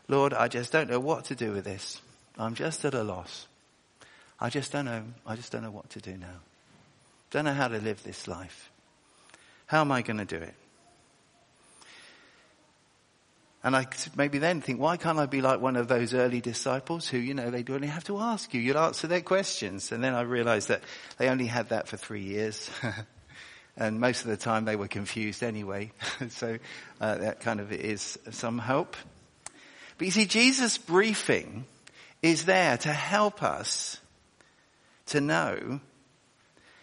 Lord, 0.07 0.33
I 0.33 0.47
just 0.47 0.71
don't 0.71 0.89
know 0.89 1.01
what 1.01 1.25
to 1.25 1.35
do 1.35 1.51
with 1.51 1.65
this. 1.65 2.01
I'm 2.37 2.55
just 2.55 2.85
at 2.85 2.93
a 2.93 3.03
loss. 3.03 3.47
I 4.39 4.49
just 4.49 4.71
don't 4.71 4.85
know, 4.85 5.03
I 5.27 5.35
just 5.35 5.51
don't 5.51 5.61
know 5.61 5.71
what 5.71 5.89
to 5.89 5.99
do 5.99 6.15
now. 6.15 6.39
Don't 7.31 7.43
know 7.43 7.53
how 7.53 7.67
to 7.67 7.79
live 7.79 8.01
this 8.03 8.29
life. 8.29 8.71
How 9.65 9.81
am 9.81 9.91
I 9.91 10.01
going 10.01 10.19
to 10.19 10.23
do 10.23 10.37
it? 10.37 10.53
And 13.65 13.75
I 13.75 13.87
maybe 14.15 14.37
then 14.37 14.61
think, 14.61 14.79
why 14.79 14.95
can't 14.95 15.17
I 15.17 15.25
be 15.25 15.41
like 15.41 15.59
one 15.59 15.75
of 15.75 15.87
those 15.87 16.13
early 16.13 16.39
disciples 16.39 17.07
who, 17.07 17.17
you 17.17 17.33
know, 17.33 17.49
they'd 17.49 17.67
only 17.71 17.87
have 17.87 18.03
to 18.03 18.19
ask 18.19 18.53
you, 18.53 18.61
you'd 18.61 18.75
answer 18.75 19.07
their 19.07 19.21
questions. 19.21 19.91
And 19.91 20.03
then 20.03 20.13
I 20.13 20.21
realized 20.21 20.67
that 20.67 20.83
they 21.17 21.29
only 21.29 21.47
had 21.47 21.69
that 21.69 21.87
for 21.87 21.97
three 21.97 22.21
years. 22.21 22.69
and 23.75 23.99
most 23.99 24.21
of 24.21 24.27
the 24.27 24.37
time 24.37 24.65
they 24.65 24.75
were 24.75 24.87
confused 24.87 25.41
anyway. 25.41 25.91
so 26.29 26.59
uh, 27.01 27.15
that 27.15 27.39
kind 27.39 27.59
of 27.59 27.71
is 27.71 28.19
some 28.29 28.59
help. 28.59 28.95
But 29.97 30.05
you 30.05 30.11
see, 30.11 30.27
Jesus' 30.27 30.77
briefing 30.77 31.65
is 32.21 32.45
there 32.45 32.77
to 32.77 32.93
help 32.93 33.41
us 33.41 33.99
to 35.07 35.19
know 35.19 35.79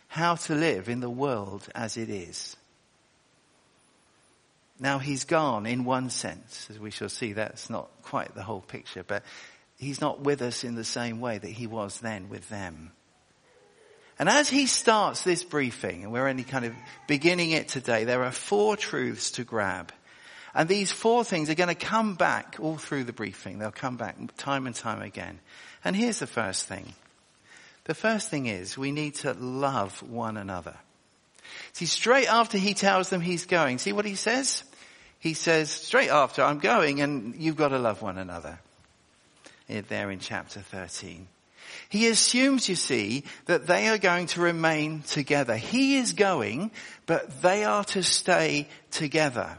how 0.09 0.35
to 0.35 0.57
live 0.57 0.89
in 0.89 0.99
the 0.99 1.09
world 1.09 1.69
as 1.77 1.97
it 1.97 2.11
is. 2.11 2.57
Now 4.83 4.99
he's 4.99 5.23
gone 5.23 5.65
in 5.65 5.85
one 5.85 6.11
sense, 6.11 6.67
as 6.69 6.77
we 6.77 6.91
shall 6.91 7.09
see, 7.09 7.35
that's 7.35 7.71
not 7.71 7.89
quite 8.03 8.35
the 8.35 8.43
whole 8.43 8.61
picture, 8.61 9.05
but 9.05 9.23
he's 9.79 10.01
not 10.01 10.23
with 10.23 10.43
us 10.43 10.65
in 10.65 10.75
the 10.75 10.83
same 10.83 11.21
way 11.21 11.39
that 11.39 11.49
he 11.49 11.69
was 11.69 12.01
then 12.01 12.29
with 12.29 12.49
them. 12.49 12.91
And 14.19 14.29
as 14.29 14.49
he 14.49 14.67
starts 14.67 15.23
this 15.23 15.45
briefing, 15.45 16.03
and 16.03 16.13
we're 16.13 16.27
only 16.27 16.43
kind 16.43 16.65
of 16.65 16.75
beginning 17.07 17.53
it 17.53 17.69
today, 17.69 18.03
there 18.03 18.25
are 18.25 18.33
four 18.33 18.77
truths 18.77 19.31
to 19.33 19.45
grab. 19.45 19.93
And 20.53 20.69
these 20.69 20.91
four 20.91 21.23
things 21.23 21.49
are 21.49 21.55
going 21.55 21.69
to 21.69 21.77
come 21.77 22.17
back 22.17 22.57
all 22.59 22.77
through 22.77 23.05
the 23.05 23.13
briefing. 23.13 23.61
They'll 23.61 23.71
come 23.71 23.97
back 23.97 24.17
time 24.37 24.67
and 24.67 24.75
time 24.75 25.01
again. 25.01 25.39
And 25.85 25.95
here's 25.95 26.19
the 26.19 26.27
first 26.27 26.67
thing. 26.67 26.93
The 27.85 27.95
first 27.95 28.31
thing 28.31 28.47
is 28.47 28.77
we 28.77 28.91
need 28.91 29.15
to 29.17 29.33
love 29.33 30.03
one 30.03 30.37
another. 30.37 30.75
See, 31.73 31.87
straight 31.87 32.27
after 32.27 32.59
he 32.59 32.75
tells 32.75 33.11
them 33.11 33.21
he's 33.21 33.47
going, 33.47 33.79
see 33.79 33.93
what 33.93 34.05
he 34.07 34.17
says? 34.17 34.65
He 35.23 35.35
says 35.35 35.71
straight 35.71 36.11
after, 36.11 36.43
I'm 36.43 36.59
going 36.59 37.01
and 37.01 37.37
you've 37.37 37.55
got 37.55 37.69
to 37.69 37.79
love 37.79 38.03
one 38.03 38.19
another. 38.19 38.59
Eh, 39.69 39.83
there 39.89 40.11
in 40.11 40.19
chapter 40.19 40.59
13. 40.59 41.29
He 41.89 42.09
assumes, 42.09 42.69
you 42.69 42.75
see, 42.75 43.23
that 43.47 43.69
they 43.69 43.87
are 43.89 43.99
going 43.99 44.27
to 44.27 44.41
remain 44.41 45.03
together. 45.03 45.57
He 45.57 45.97
is 45.99 46.15
going, 46.15 46.73
but 47.07 47.41
they 47.41 47.63
are 47.63 47.85
to 47.85 48.03
stay 48.03 48.67
together. 48.91 49.57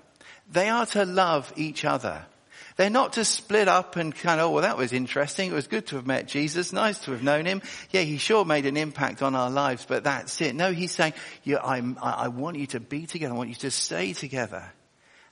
They 0.51 0.67
are 0.67 0.85
to 0.87 1.05
love 1.05 1.53
each 1.55 1.85
other. 1.85 2.25
They're 2.75 2.89
not 2.89 3.13
to 3.13 3.23
split 3.23 3.69
up 3.69 3.95
and 3.95 4.13
kind 4.13 4.41
of, 4.41 4.47
oh, 4.47 4.53
well, 4.55 4.63
that 4.63 4.77
was 4.77 4.91
interesting. 4.91 5.49
It 5.49 5.55
was 5.55 5.67
good 5.67 5.87
to 5.87 5.95
have 5.95 6.05
met 6.05 6.27
Jesus. 6.27 6.73
Nice 6.73 6.99
to 7.05 7.11
have 7.11 7.23
known 7.23 7.45
him. 7.45 7.61
Yeah, 7.91 8.01
he 8.01 8.17
sure 8.17 8.43
made 8.43 8.65
an 8.65 8.75
impact 8.75 9.21
on 9.21 9.33
our 9.33 9.49
lives, 9.49 9.85
but 9.87 10.03
that's 10.03 10.41
it. 10.41 10.55
No, 10.55 10.73
he's 10.73 10.91
saying, 10.91 11.13
yeah, 11.45 11.63
I'm, 11.63 11.97
I 12.01 12.27
want 12.27 12.57
you 12.57 12.67
to 12.67 12.81
be 12.81 13.05
together. 13.05 13.33
I 13.33 13.37
want 13.37 13.47
you 13.47 13.55
to 13.55 13.71
stay 13.71 14.11
together 14.11 14.69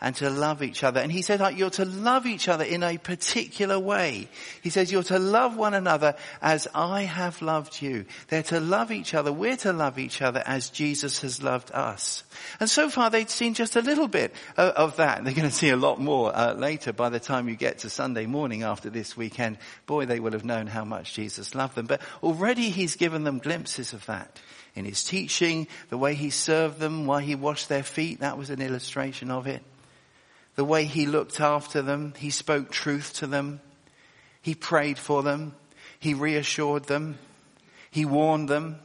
and 0.01 0.15
to 0.15 0.29
love 0.29 0.63
each 0.63 0.83
other. 0.83 0.99
And 0.99 1.11
he 1.11 1.21
said 1.21 1.39
like, 1.39 1.57
you're 1.57 1.69
to 1.71 1.85
love 1.85 2.25
each 2.25 2.47
other 2.47 2.63
in 2.63 2.81
a 2.81 2.97
particular 2.97 3.79
way. 3.79 4.27
He 4.61 4.71
says 4.71 4.91
you're 4.91 5.03
to 5.03 5.19
love 5.19 5.55
one 5.55 5.75
another 5.75 6.15
as 6.41 6.67
I 6.73 7.03
have 7.03 7.41
loved 7.41 7.81
you. 7.81 8.05
They're 8.27 8.43
to 8.43 8.59
love 8.59 8.91
each 8.91 9.13
other. 9.13 9.31
We're 9.31 9.57
to 9.57 9.73
love 9.73 9.99
each 9.99 10.21
other 10.21 10.41
as 10.45 10.71
Jesus 10.71 11.21
has 11.21 11.43
loved 11.43 11.71
us. 11.71 12.23
And 12.59 12.69
so 12.69 12.89
far 12.89 13.11
they'd 13.11 13.29
seen 13.29 13.53
just 13.53 13.75
a 13.75 13.81
little 13.81 14.07
bit 14.07 14.33
of 14.57 14.97
that. 14.97 15.23
They're 15.23 15.33
going 15.33 15.47
to 15.47 15.53
see 15.53 15.69
a 15.69 15.77
lot 15.77 16.01
more 16.01 16.35
uh, 16.35 16.53
later 16.53 16.93
by 16.93 17.09
the 17.09 17.19
time 17.19 17.47
you 17.47 17.55
get 17.55 17.79
to 17.79 17.89
Sunday 17.89 18.25
morning 18.25 18.63
after 18.63 18.89
this 18.89 19.15
weekend. 19.15 19.59
Boy, 19.85 20.05
they 20.05 20.19
will 20.19 20.31
have 20.31 20.45
known 20.45 20.65
how 20.65 20.83
much 20.83 21.13
Jesus 21.13 21.53
loved 21.53 21.75
them. 21.75 21.85
But 21.85 22.01
already 22.23 22.71
he's 22.71 22.95
given 22.95 23.23
them 23.23 23.37
glimpses 23.37 23.93
of 23.93 24.05
that 24.07 24.39
in 24.73 24.85
his 24.85 25.03
teaching, 25.03 25.67
the 25.89 25.97
way 25.97 26.15
he 26.15 26.29
served 26.29 26.79
them, 26.79 27.05
why 27.05 27.21
he 27.21 27.35
washed 27.35 27.67
their 27.69 27.83
feet. 27.83 28.21
That 28.21 28.37
was 28.37 28.49
an 28.49 28.61
illustration 28.61 29.29
of 29.29 29.45
it 29.45 29.61
the 30.61 30.65
way 30.65 30.85
he 30.85 31.07
looked 31.07 31.41
after 31.41 31.81
them. 31.81 32.13
He 32.19 32.29
spoke 32.29 32.69
truth 32.69 33.13
to 33.13 33.25
them. 33.25 33.61
He 34.43 34.53
prayed 34.53 34.99
for 34.99 35.23
them. 35.23 35.55
He 35.99 36.13
reassured 36.13 36.83
them. 36.83 37.17
He 37.89 38.05
warned 38.05 38.47
them. 38.47 38.77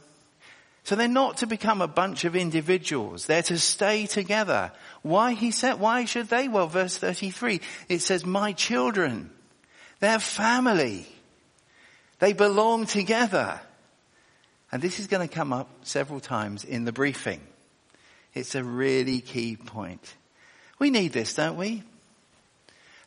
So 0.85 0.95
they're 0.95 1.07
not 1.07 1.37
to 1.37 1.45
become 1.45 1.83
a 1.83 1.87
bunch 1.87 2.25
of 2.25 2.35
individuals. 2.35 3.27
They're 3.27 3.43
to 3.43 3.59
stay 3.59 4.07
together. 4.07 4.71
Why 5.03 5.33
he 5.33 5.51
said, 5.51 5.79
why 5.79 6.05
should 6.05 6.29
they? 6.29 6.47
Well, 6.47 6.65
verse 6.65 6.97
33, 6.97 7.61
it 7.89 7.99
says, 7.99 8.25
my 8.25 8.53
children, 8.53 9.29
they're 9.99 10.17
family. 10.17 11.05
They 12.17 12.33
belong 12.33 12.87
together. 12.87 13.61
And 14.71 14.81
this 14.81 14.99
is 14.99 15.05
going 15.05 15.27
to 15.27 15.31
come 15.31 15.53
up 15.53 15.69
several 15.83 16.21
times 16.21 16.63
in 16.63 16.85
the 16.85 16.91
briefing. 16.91 17.41
It's 18.33 18.55
a 18.55 18.63
really 18.63 19.21
key 19.21 19.57
point. 19.57 20.15
We 20.79 20.89
need 20.89 21.13
this, 21.13 21.33
don't 21.33 21.57
we? 21.57 21.83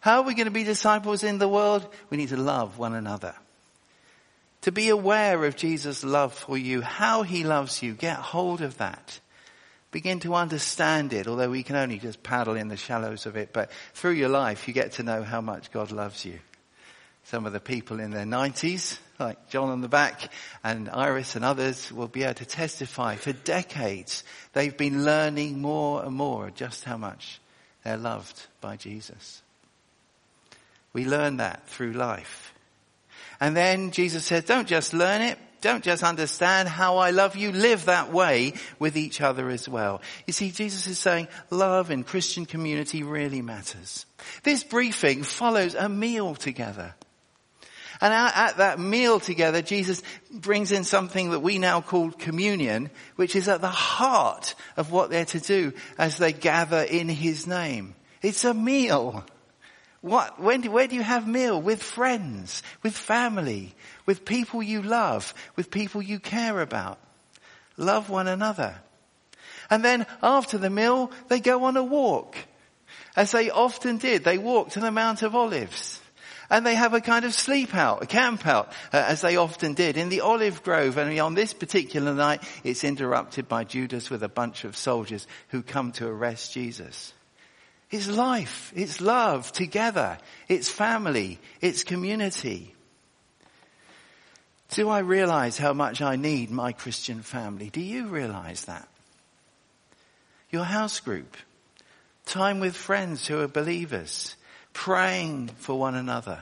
How 0.00 0.20
are 0.20 0.26
we 0.26 0.34
going 0.34 0.46
to 0.46 0.50
be 0.50 0.64
disciples 0.64 1.22
in 1.22 1.38
the 1.38 1.48
world? 1.48 1.86
We 2.08 2.16
need 2.16 2.30
to 2.30 2.36
love 2.36 2.78
one 2.78 2.94
another. 2.94 3.34
To 4.62 4.72
be 4.72 4.88
aware 4.88 5.44
of 5.44 5.56
Jesus' 5.56 6.04
love 6.04 6.34
for 6.34 6.56
you, 6.56 6.82
how 6.82 7.22
he 7.22 7.44
loves 7.44 7.82
you, 7.82 7.94
get 7.94 8.16
hold 8.16 8.60
of 8.60 8.78
that. 8.78 9.20
Begin 9.90 10.20
to 10.20 10.34
understand 10.34 11.12
it, 11.12 11.26
although 11.26 11.50
we 11.50 11.62
can 11.62 11.76
only 11.76 11.98
just 11.98 12.22
paddle 12.22 12.56
in 12.56 12.68
the 12.68 12.76
shallows 12.76 13.26
of 13.26 13.36
it, 13.36 13.52
but 13.52 13.70
through 13.94 14.12
your 14.12 14.28
life 14.28 14.68
you 14.68 14.74
get 14.74 14.92
to 14.92 15.02
know 15.02 15.22
how 15.22 15.40
much 15.40 15.72
God 15.72 15.90
loves 15.90 16.24
you. 16.24 16.38
Some 17.24 17.46
of 17.46 17.52
the 17.52 17.60
people 17.60 18.00
in 18.00 18.10
their 18.10 18.24
90s, 18.24 18.98
like 19.18 19.48
John 19.50 19.70
on 19.70 19.80
the 19.80 19.88
back 19.88 20.32
and 20.64 20.88
Iris 20.88 21.36
and 21.36 21.44
others 21.44 21.92
will 21.92 22.08
be 22.08 22.22
able 22.22 22.34
to 22.34 22.44
testify 22.44 23.16
for 23.16 23.32
decades 23.32 24.24
they've 24.52 24.76
been 24.76 25.04
learning 25.04 25.60
more 25.60 26.04
and 26.04 26.14
more 26.14 26.50
just 26.50 26.84
how 26.84 26.96
much 26.96 27.40
they're 27.84 27.96
loved 27.96 28.46
by 28.60 28.76
Jesus. 28.76 29.42
We 30.92 31.04
learn 31.06 31.38
that 31.38 31.66
through 31.68 31.92
life. 31.92 32.52
And 33.40 33.56
then 33.56 33.90
Jesus 33.90 34.24
says, 34.24 34.44
don't 34.44 34.68
just 34.68 34.92
learn 34.92 35.22
it, 35.22 35.38
don't 35.60 35.84
just 35.84 36.02
understand 36.02 36.68
how 36.68 36.98
I 36.98 37.10
love 37.10 37.36
you, 37.36 37.52
live 37.52 37.86
that 37.86 38.12
way 38.12 38.54
with 38.78 38.96
each 38.96 39.20
other 39.20 39.48
as 39.50 39.68
well. 39.68 40.02
You 40.26 40.32
see, 40.32 40.50
Jesus 40.50 40.86
is 40.86 40.98
saying 40.98 41.28
love 41.50 41.90
in 41.90 42.02
Christian 42.02 42.46
community 42.46 43.02
really 43.02 43.42
matters. 43.42 44.06
This 44.42 44.64
briefing 44.64 45.22
follows 45.22 45.74
a 45.74 45.88
meal 45.88 46.34
together. 46.34 46.94
And 48.00 48.14
at, 48.14 48.56
that 48.56 48.78
meal 48.78 49.20
together, 49.20 49.60
Jesus 49.60 50.02
brings 50.32 50.72
in 50.72 50.84
something 50.84 51.30
that 51.32 51.40
we 51.40 51.58
now 51.58 51.82
call 51.82 52.10
communion, 52.10 52.90
which 53.16 53.36
is 53.36 53.46
at 53.46 53.60
the 53.60 53.68
heart 53.68 54.54
of 54.76 54.90
what 54.90 55.10
they're 55.10 55.26
to 55.26 55.40
do 55.40 55.72
as 55.98 56.16
they 56.16 56.32
gather 56.32 56.80
in 56.80 57.08
His 57.08 57.46
name. 57.46 57.94
It's 58.22 58.44
a 58.44 58.54
meal. 58.54 59.24
What, 60.00 60.40
when 60.40 60.62
where 60.72 60.88
do 60.88 60.96
you 60.96 61.02
have 61.02 61.28
meal? 61.28 61.60
With 61.60 61.82
friends, 61.82 62.62
with 62.82 62.96
family, 62.96 63.74
with 64.06 64.24
people 64.24 64.62
you 64.62 64.80
love, 64.80 65.34
with 65.56 65.70
people 65.70 66.00
you 66.00 66.18
care 66.18 66.60
about. 66.62 66.98
Love 67.76 68.08
one 68.08 68.28
another. 68.28 68.80
And 69.68 69.84
then 69.84 70.06
after 70.22 70.56
the 70.56 70.70
meal, 70.70 71.10
they 71.28 71.40
go 71.40 71.64
on 71.64 71.76
a 71.76 71.84
walk. 71.84 72.36
As 73.14 73.32
they 73.32 73.50
often 73.50 73.98
did, 73.98 74.24
they 74.24 74.38
walk 74.38 74.70
to 74.70 74.80
the 74.80 74.90
Mount 74.90 75.22
of 75.22 75.34
Olives 75.34 75.99
and 76.50 76.66
they 76.66 76.74
have 76.74 76.92
a 76.94 77.00
kind 77.00 77.24
of 77.24 77.32
sleep 77.32 77.74
out, 77.74 78.02
a 78.02 78.06
camp 78.06 78.46
out, 78.46 78.68
uh, 78.92 79.04
as 79.06 79.20
they 79.20 79.36
often 79.36 79.74
did 79.74 79.96
in 79.96 80.08
the 80.08 80.20
olive 80.20 80.62
grove. 80.62 80.98
And 80.98 81.18
on 81.20 81.34
this 81.34 81.54
particular 81.54 82.12
night, 82.12 82.42
it's 82.64 82.84
interrupted 82.84 83.48
by 83.48 83.64
Judas 83.64 84.10
with 84.10 84.22
a 84.22 84.28
bunch 84.28 84.64
of 84.64 84.76
soldiers 84.76 85.26
who 85.48 85.62
come 85.62 85.92
to 85.92 86.06
arrest 86.06 86.52
Jesus. 86.52 87.14
It's 87.90 88.08
life. 88.08 88.72
It's 88.74 89.00
love 89.00 89.50
together. 89.52 90.18
It's 90.48 90.68
family. 90.68 91.38
It's 91.60 91.84
community. 91.84 92.74
Do 94.70 94.88
I 94.88 95.00
realize 95.00 95.58
how 95.58 95.72
much 95.72 96.00
I 96.00 96.16
need 96.16 96.50
my 96.50 96.72
Christian 96.72 97.22
family? 97.22 97.70
Do 97.70 97.80
you 97.80 98.06
realize 98.06 98.66
that? 98.66 98.88
Your 100.50 100.64
house 100.64 101.00
group, 101.00 101.36
time 102.26 102.60
with 102.60 102.76
friends 102.76 103.26
who 103.26 103.40
are 103.40 103.48
believers, 103.48 104.36
praying 104.72 105.48
for 105.58 105.78
one 105.78 105.94
another, 105.94 106.38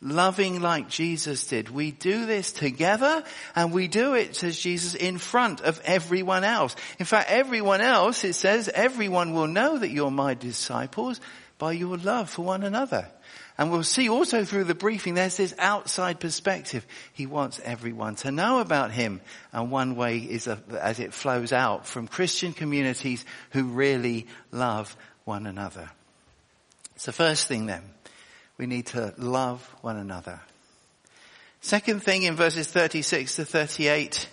loving 0.00 0.60
like 0.60 0.88
Jesus 0.88 1.46
did. 1.46 1.68
We 1.70 1.90
do 1.90 2.26
this 2.26 2.52
together 2.52 3.24
and 3.54 3.72
we 3.72 3.88
do 3.88 4.14
it, 4.14 4.36
says 4.36 4.58
Jesus, 4.58 4.94
in 4.94 5.18
front 5.18 5.60
of 5.60 5.80
everyone 5.84 6.44
else. 6.44 6.76
In 6.98 7.06
fact, 7.06 7.30
everyone 7.30 7.80
else, 7.80 8.24
it 8.24 8.34
says, 8.34 8.68
everyone 8.68 9.34
will 9.34 9.48
know 9.48 9.78
that 9.78 9.90
you're 9.90 10.10
my 10.10 10.34
disciples 10.34 11.20
by 11.58 11.72
your 11.72 11.96
love 11.96 12.30
for 12.30 12.42
one 12.42 12.62
another. 12.62 13.08
And 13.60 13.72
we'll 13.72 13.82
see 13.82 14.08
also 14.08 14.44
through 14.44 14.64
the 14.64 14.74
briefing, 14.76 15.14
there's 15.14 15.36
this 15.36 15.52
outside 15.58 16.20
perspective. 16.20 16.86
He 17.12 17.26
wants 17.26 17.60
everyone 17.64 18.14
to 18.16 18.30
know 18.30 18.60
about 18.60 18.92
him. 18.92 19.20
And 19.52 19.72
one 19.72 19.96
way 19.96 20.18
is 20.18 20.46
a, 20.46 20.60
as 20.80 21.00
it 21.00 21.12
flows 21.12 21.52
out 21.52 21.84
from 21.84 22.06
Christian 22.06 22.52
communities 22.52 23.26
who 23.50 23.64
really 23.64 24.28
love 24.52 24.96
one 25.24 25.48
another. 25.48 25.90
The 27.04 27.12
first 27.12 27.46
thing 27.46 27.66
then. 27.66 27.82
We 28.58 28.66
need 28.66 28.86
to 28.86 29.14
love 29.16 29.62
one 29.82 29.96
another. 29.96 30.40
Second 31.60 32.02
thing 32.02 32.24
in 32.24 32.34
verses 32.34 32.68
36 32.68 33.36
to 33.36 33.44
38, 33.44 34.28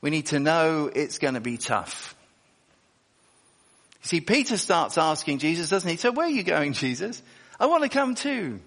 we 0.00 0.10
need 0.10 0.26
to 0.26 0.40
know 0.40 0.90
it's 0.92 1.18
going 1.18 1.34
to 1.34 1.40
be 1.40 1.58
tough. 1.58 2.14
You 4.02 4.08
see, 4.08 4.20
Peter 4.20 4.56
starts 4.56 4.96
asking 4.96 5.38
Jesus, 5.38 5.68
doesn't 5.68 5.88
he? 5.88 5.96
So 5.96 6.10
where 6.12 6.26
are 6.26 6.30
you 6.30 6.42
going, 6.42 6.72
Jesus? 6.72 7.22
I 7.58 7.66
want 7.66 7.82
to 7.82 7.90
come 7.90 8.14
too. 8.14 8.60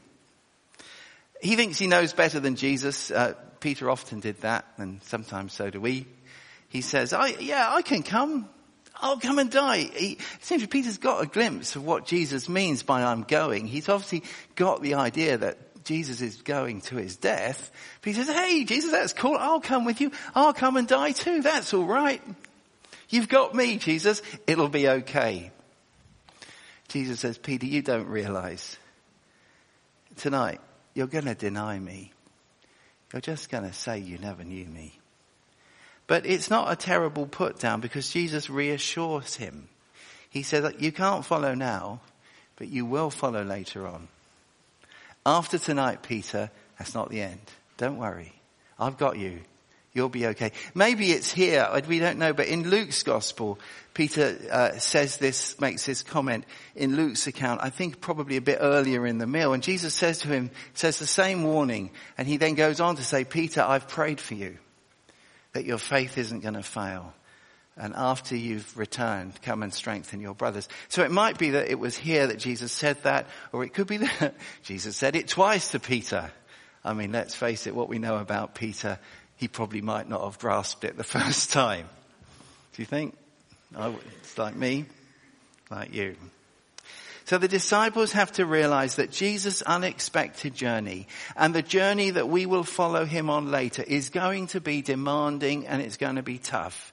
He 1.41 1.55
thinks 1.55 1.79
he 1.79 1.88
knows 1.88 2.13
better 2.13 2.39
than 2.39 2.55
Jesus. 2.55 3.09
Uh, 3.09 3.33
Peter 3.59 3.89
often 3.89 4.19
did 4.19 4.41
that, 4.41 4.65
and 4.77 5.01
sometimes 5.03 5.53
so 5.53 5.69
do 5.69 5.81
we. 5.81 6.05
He 6.69 6.81
says, 6.81 7.13
I, 7.13 7.27
yeah, 7.39 7.69
I 7.71 7.81
can 7.81 8.03
come. 8.03 8.47
I'll 9.03 9.19
come 9.19 9.38
and 9.38 9.51
die. 9.51 9.79
He, 9.79 10.13
it 10.13 10.19
seems 10.39 10.65
Peter's 10.65 10.98
got 10.98 11.22
a 11.22 11.27
glimpse 11.27 11.75
of 11.75 11.83
what 11.83 12.05
Jesus 12.05 12.48
means 12.48 12.83
by 12.83 13.03
I'm 13.03 13.24
going. 13.24 13.67
He's 13.67 13.89
obviously 13.89 14.24
got 14.55 14.81
the 14.81 14.95
idea 14.95 15.38
that 15.38 15.83
Jesus 15.83 16.22
is 16.22 16.41
going 16.41 16.79
to 16.83 16.95
his 16.95 17.17
death. 17.17 17.69
But 18.01 18.07
he 18.07 18.13
says, 18.13 18.33
hey, 18.33 18.63
Jesus, 18.63 18.91
that's 18.91 19.12
cool. 19.12 19.36
I'll 19.38 19.60
come 19.60 19.83
with 19.83 20.00
you. 20.00 20.13
I'll 20.33 20.53
come 20.53 20.77
and 20.77 20.88
die 20.88 21.12
too. 21.12 21.41
That's 21.41 21.74
all 21.74 21.86
right. 21.86 22.22
You've 23.10 23.27
got 23.27 23.53
me, 23.53 23.77
Jesus. 23.77 24.22
It'll 24.48 24.69
be 24.69 24.88
okay. 24.88 25.51
Jesus 26.88 27.19
says, 27.19 27.38
Peter, 27.38 27.65
you 27.65 27.81
don't 27.81 28.07
realize 28.07 28.77
tonight, 30.15 30.62
you're 30.93 31.07
going 31.07 31.25
to 31.25 31.36
deny 31.36 31.77
me. 31.77 32.13
You're 33.12 33.22
just 33.22 33.50
going 33.50 33.65
to 33.65 33.74
say 33.74 34.00
you 34.00 34.17
never 34.17 34.45
knew 34.45 34.65
me. 34.65 34.98
But 36.07 36.25
it's 36.25 36.50
not 36.50 36.72
a 36.72 36.75
terrible 36.75 37.25
put 37.25 37.60
down 37.60 37.79
because 37.79 38.10
Jesus 38.10 38.50
reassures 38.50 39.36
him. 39.36 39.69
He 40.29 40.43
says 40.43 40.74
you 40.79 40.91
can't 40.91 41.25
follow 41.25 41.53
now, 41.53 42.01
but 42.57 42.67
you 42.67 42.86
will 42.86 43.10
follow 43.10 43.43
later 43.43 43.88
on. 43.88 44.07
After 45.25 45.57
tonight, 45.57 46.03
Peter, 46.03 46.50
that's 46.77 46.93
not 46.93 47.10
the 47.10 47.22
end. 47.22 47.39
Don't 47.77 47.98
worry. 47.98 48.33
I've 48.77 48.98
got 48.98 49.17
you. 49.17 49.39
You'll 49.93 50.10
be 50.10 50.25
okay. 50.27 50.51
Maybe 50.74 51.12
it's 51.12 51.31
here. 51.31 51.69
We 51.88 52.00
don't 52.00 52.17
know. 52.17 52.33
But 52.33 52.48
in 52.48 52.67
Luke's 52.67 53.03
gospel, 53.03 53.60
Peter 53.93 54.36
uh, 54.51 54.79
says 54.79 55.17
this, 55.17 55.60
makes 55.62 55.86
this 55.86 56.01
comment 56.01 56.45
in 56.75 56.95
Luke's 56.95 57.27
account. 57.27 57.62
I 57.63 57.69
think 57.69 58.01
probably 58.01 58.38
a 58.38 58.41
bit 58.41 58.57
earlier 58.60 59.05
in 59.05 59.19
the 59.19 59.27
meal. 59.27 59.53
And 59.53 59.62
Jesus 59.62 59.93
says 59.93 60.17
to 60.19 60.29
him, 60.29 60.50
says 60.74 60.98
the 60.98 61.05
same 61.05 61.43
warning. 61.43 61.91
And 62.17 62.27
he 62.27 62.38
then 62.38 62.55
goes 62.55 62.79
on 62.79 62.95
to 62.95 63.03
say, 63.03 63.24
Peter, 63.24 63.61
I've 63.61 63.87
prayed 63.87 64.20
for 64.20 64.33
you 64.33 64.57
that 65.53 65.66
your 65.66 65.77
faith 65.77 66.18
isn't 66.18 66.42
going 66.42 66.55
to 66.55 66.63
fail. 66.63 67.13
And 67.75 67.94
after 67.96 68.35
you've 68.35 68.77
returned, 68.77 69.42
come 69.42 69.63
and 69.63 69.74
strengthen 69.74 70.22
your 70.22 70.35
brothers. 70.35 70.70
So 70.89 71.03
it 71.03 71.09
might 71.09 71.39
be 71.39 71.51
that 71.51 71.70
it 71.70 71.79
was 71.79 71.98
here 71.98 72.27
that 72.27 72.37
Jesus 72.37 72.72
said 72.72 73.01
that, 73.03 73.25
or 73.51 73.63
it 73.63 73.74
could 73.74 73.87
be 73.87 73.98
that 73.98 74.35
Jesus 74.63 74.96
said 74.96 75.16
it 75.16 75.27
twice 75.27 75.72
to 75.72 75.79
Peter. 75.79 76.31
I 76.85 76.94
mean, 76.94 77.11
let's 77.11 77.33
face 77.33 77.66
it, 77.66 77.74
what 77.74 77.89
we 77.89 77.98
know 77.98 78.18
about 78.18 78.53
Peter 78.53 79.00
he 79.44 79.50
probably 79.50 79.81
might 79.81 80.07
not 80.07 80.24
have 80.24 80.39
grasped 80.39 80.85
it 80.85 80.96
the 80.96 81.03
first 81.18 81.51
time. 81.51 81.87
Do 82.74 82.81
you 82.81 82.85
think? 82.85 83.18
it's 83.75 84.37
like 84.37 84.55
me, 84.55 84.85
like 85.70 85.94
you. 85.94 86.16
So 87.25 87.38
the 87.38 87.48
disciples 87.48 88.12
have 88.12 88.31
to 88.33 88.46
realize 88.46 88.96
that 88.96 89.12
Jesus' 89.12 89.62
unexpected 89.62 90.55
journey 90.55 91.07
and 91.36 91.53
the 91.53 91.62
journey 91.62 92.12
that 92.12 92.27
we 92.27 92.46
will 92.46 92.66
follow 92.66 93.05
him 93.05 93.29
on 93.29 93.50
later 93.50 93.83
is 93.83 94.09
going 94.09 94.48
to 94.48 94.59
be 94.59 94.81
demanding 94.81 95.66
and 95.68 95.81
it's 95.81 95.98
going 95.98 96.18
to 96.18 96.24
be 96.24 96.38
tough. 96.38 96.92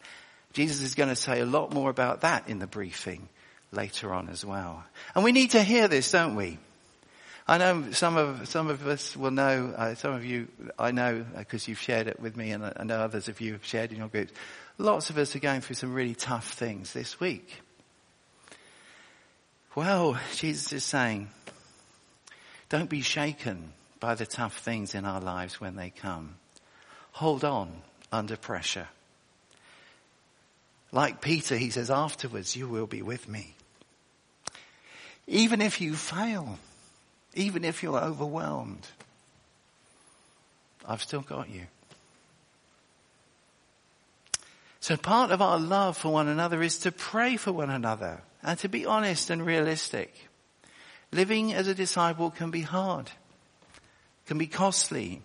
Jesus 0.53 0.83
is 0.83 0.95
going 0.95 1.09
to 1.09 1.17
say 1.17 1.41
a 1.41 1.47
lot 1.47 1.73
more 1.73 1.91
about 1.91 2.21
that 2.21 2.49
in 2.49 2.61
the 2.61 2.67
briefing 2.67 3.29
later 3.73 4.13
on 4.13 4.29
as 4.29 4.45
well. 4.45 4.85
And 5.15 5.25
we 5.25 5.33
need 5.33 5.51
to 5.53 5.63
hear 5.63 5.89
this, 5.89 6.11
don't 6.11 6.37
we? 6.37 6.59
I 7.49 7.59
know 7.59 7.91
some 7.91 8.17
of 8.17 8.47
some 8.47 8.69
of 8.69 8.87
us 8.87 9.17
will 9.17 9.33
know. 9.33 9.75
Uh, 9.77 9.95
some 9.97 10.15
of 10.15 10.25
you, 10.25 10.47
I 10.79 10.93
know, 10.93 11.25
because 11.37 11.67
uh, 11.67 11.71
you've 11.71 11.81
shared 11.81 12.07
it 12.07 12.21
with 12.21 12.37
me, 12.37 12.53
and 12.53 12.65
I 12.65 12.85
know 12.85 13.01
others 13.01 13.29
of 13.29 13.41
you 13.41 13.55
have 13.55 13.65
shared 13.65 13.91
in 13.91 13.99
your 13.99 14.07
groups. 14.07 14.33
Lots 14.79 15.11
of 15.11 15.19
us 15.19 15.35
are 15.35 15.41
going 15.41 15.61
through 15.61 15.75
some 15.75 15.93
really 15.93 16.15
tough 16.15 16.53
things 16.53 16.93
this 16.93 17.19
week. 17.19 17.61
Well, 19.75 20.19
Jesus 20.35 20.73
is 20.73 20.85
saying, 20.85 21.29
don't 22.69 22.91
be 22.91 23.03
shaken 23.03 23.73
by 24.01 24.15
the 24.15 24.27
tough 24.27 24.59
things 24.59 24.95
in 24.95 25.05
our 25.05 25.21
lives 25.21 25.61
when 25.61 25.77
they 25.77 25.91
come. 25.91 26.37
Hold 27.13 27.45
on 27.45 27.71
under 28.11 28.37
pressure. 28.37 28.89
Like 30.93 31.21
Peter, 31.21 31.57
he 31.57 31.71
says, 31.71 31.91
afterwards 31.91 32.57
you 32.57 32.67
will 32.67 32.87
be 32.87 33.03
with 33.03 33.29
me. 33.29 33.55
Even 35.29 35.61
if 35.61 35.81
you 35.81 35.95
fail, 35.95 36.59
even 37.35 37.65
if 37.65 37.83
you're 37.83 37.99
overwhelmed, 37.99 38.89
I've 40.85 41.03
still 41.03 41.21
got 41.21 41.49
you. 41.49 41.67
So 44.81 44.97
part 44.97 45.31
of 45.31 45.41
our 45.41 45.61
love 45.61 45.97
for 45.97 46.13
one 46.13 46.27
another 46.27 46.61
is 46.63 46.79
to 46.79 46.91
pray 46.91 47.37
for 47.37 47.53
one 47.53 47.71
another 47.71 48.23
and 48.43 48.59
to 48.61 48.69
be 48.69 48.87
honest 48.87 49.31
and 49.31 49.45
realistic. 49.45 50.29
Living 51.13 51.53
as 51.53 51.67
a 51.67 51.75
disciple 51.75 52.31
can 52.31 52.51
be 52.51 52.63
hard, 52.63 53.11
can 54.27 54.39
be 54.39 54.47
costly, 54.47 55.23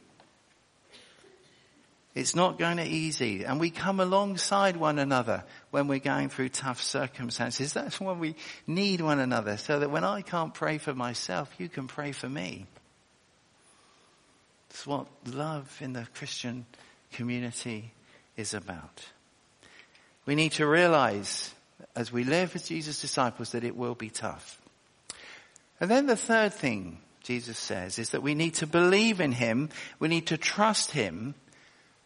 it's 2.15 2.33
not 2.33 2.57
going 2.57 2.77
to 2.77 2.85
easy. 2.85 3.43
And 3.43 3.59
we 3.59 3.69
come 3.69 3.99
alongside 3.99 4.77
one 4.77 4.99
another 4.99 5.43
when 5.71 5.87
we're 5.89 5.99
going 5.99 6.29
through 6.29 6.49
tough 6.49 6.81
circumstances. 6.81 7.73
That's 7.73 7.99
why 7.99 8.13
we 8.13 8.35
need 8.65 9.01
one 9.01 9.19
another 9.19 9.57
so 9.57 9.79
that 9.79 9.91
when 9.91 10.05
I 10.05 10.21
can't 10.21 10.53
pray 10.53 10.77
for 10.77 10.93
myself, 10.93 11.53
you 11.57 11.67
can 11.67 11.87
pray 11.87 12.13
for 12.13 12.29
me. 12.29 12.67
It's 14.69 14.87
what 14.87 15.07
love 15.25 15.77
in 15.81 15.93
the 15.93 16.07
Christian 16.15 16.65
community 17.11 17.91
is 18.37 18.53
about. 18.53 19.05
We 20.25 20.35
need 20.35 20.53
to 20.53 20.65
realize 20.67 21.54
as 21.95 22.11
we 22.11 22.23
live 22.23 22.55
as 22.55 22.67
Jesus' 22.67 23.01
disciples 23.01 23.51
that 23.51 23.63
it 23.63 23.75
will 23.75 23.95
be 23.95 24.09
tough. 24.09 24.61
And 25.79 25.89
then 25.89 26.05
the 26.05 26.15
third 26.15 26.53
thing 26.53 26.99
Jesus 27.23 27.57
says 27.57 27.99
is 27.99 28.11
that 28.11 28.23
we 28.23 28.35
need 28.35 28.55
to 28.55 28.67
believe 28.67 29.19
in 29.19 29.33
Him, 29.33 29.69
we 29.99 30.07
need 30.07 30.27
to 30.27 30.37
trust 30.37 30.91
Him, 30.91 31.35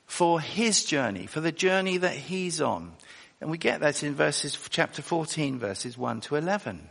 for 0.10 0.42
his 0.42 0.86
journey, 0.86 1.28
for 1.28 1.40
the 1.40 1.52
journey 1.52 1.98
that 1.98 2.16
he's 2.16 2.60
on. 2.60 2.92
And 3.40 3.52
we 3.52 3.60
get 3.60 3.82
that 3.82 4.02
in 4.02 4.16
verses, 4.16 4.58
chapter 4.70 5.04
14 5.04 5.60
verses 5.60 6.00
1 6.00 6.22
to 6.22 6.36
11. 6.36 6.90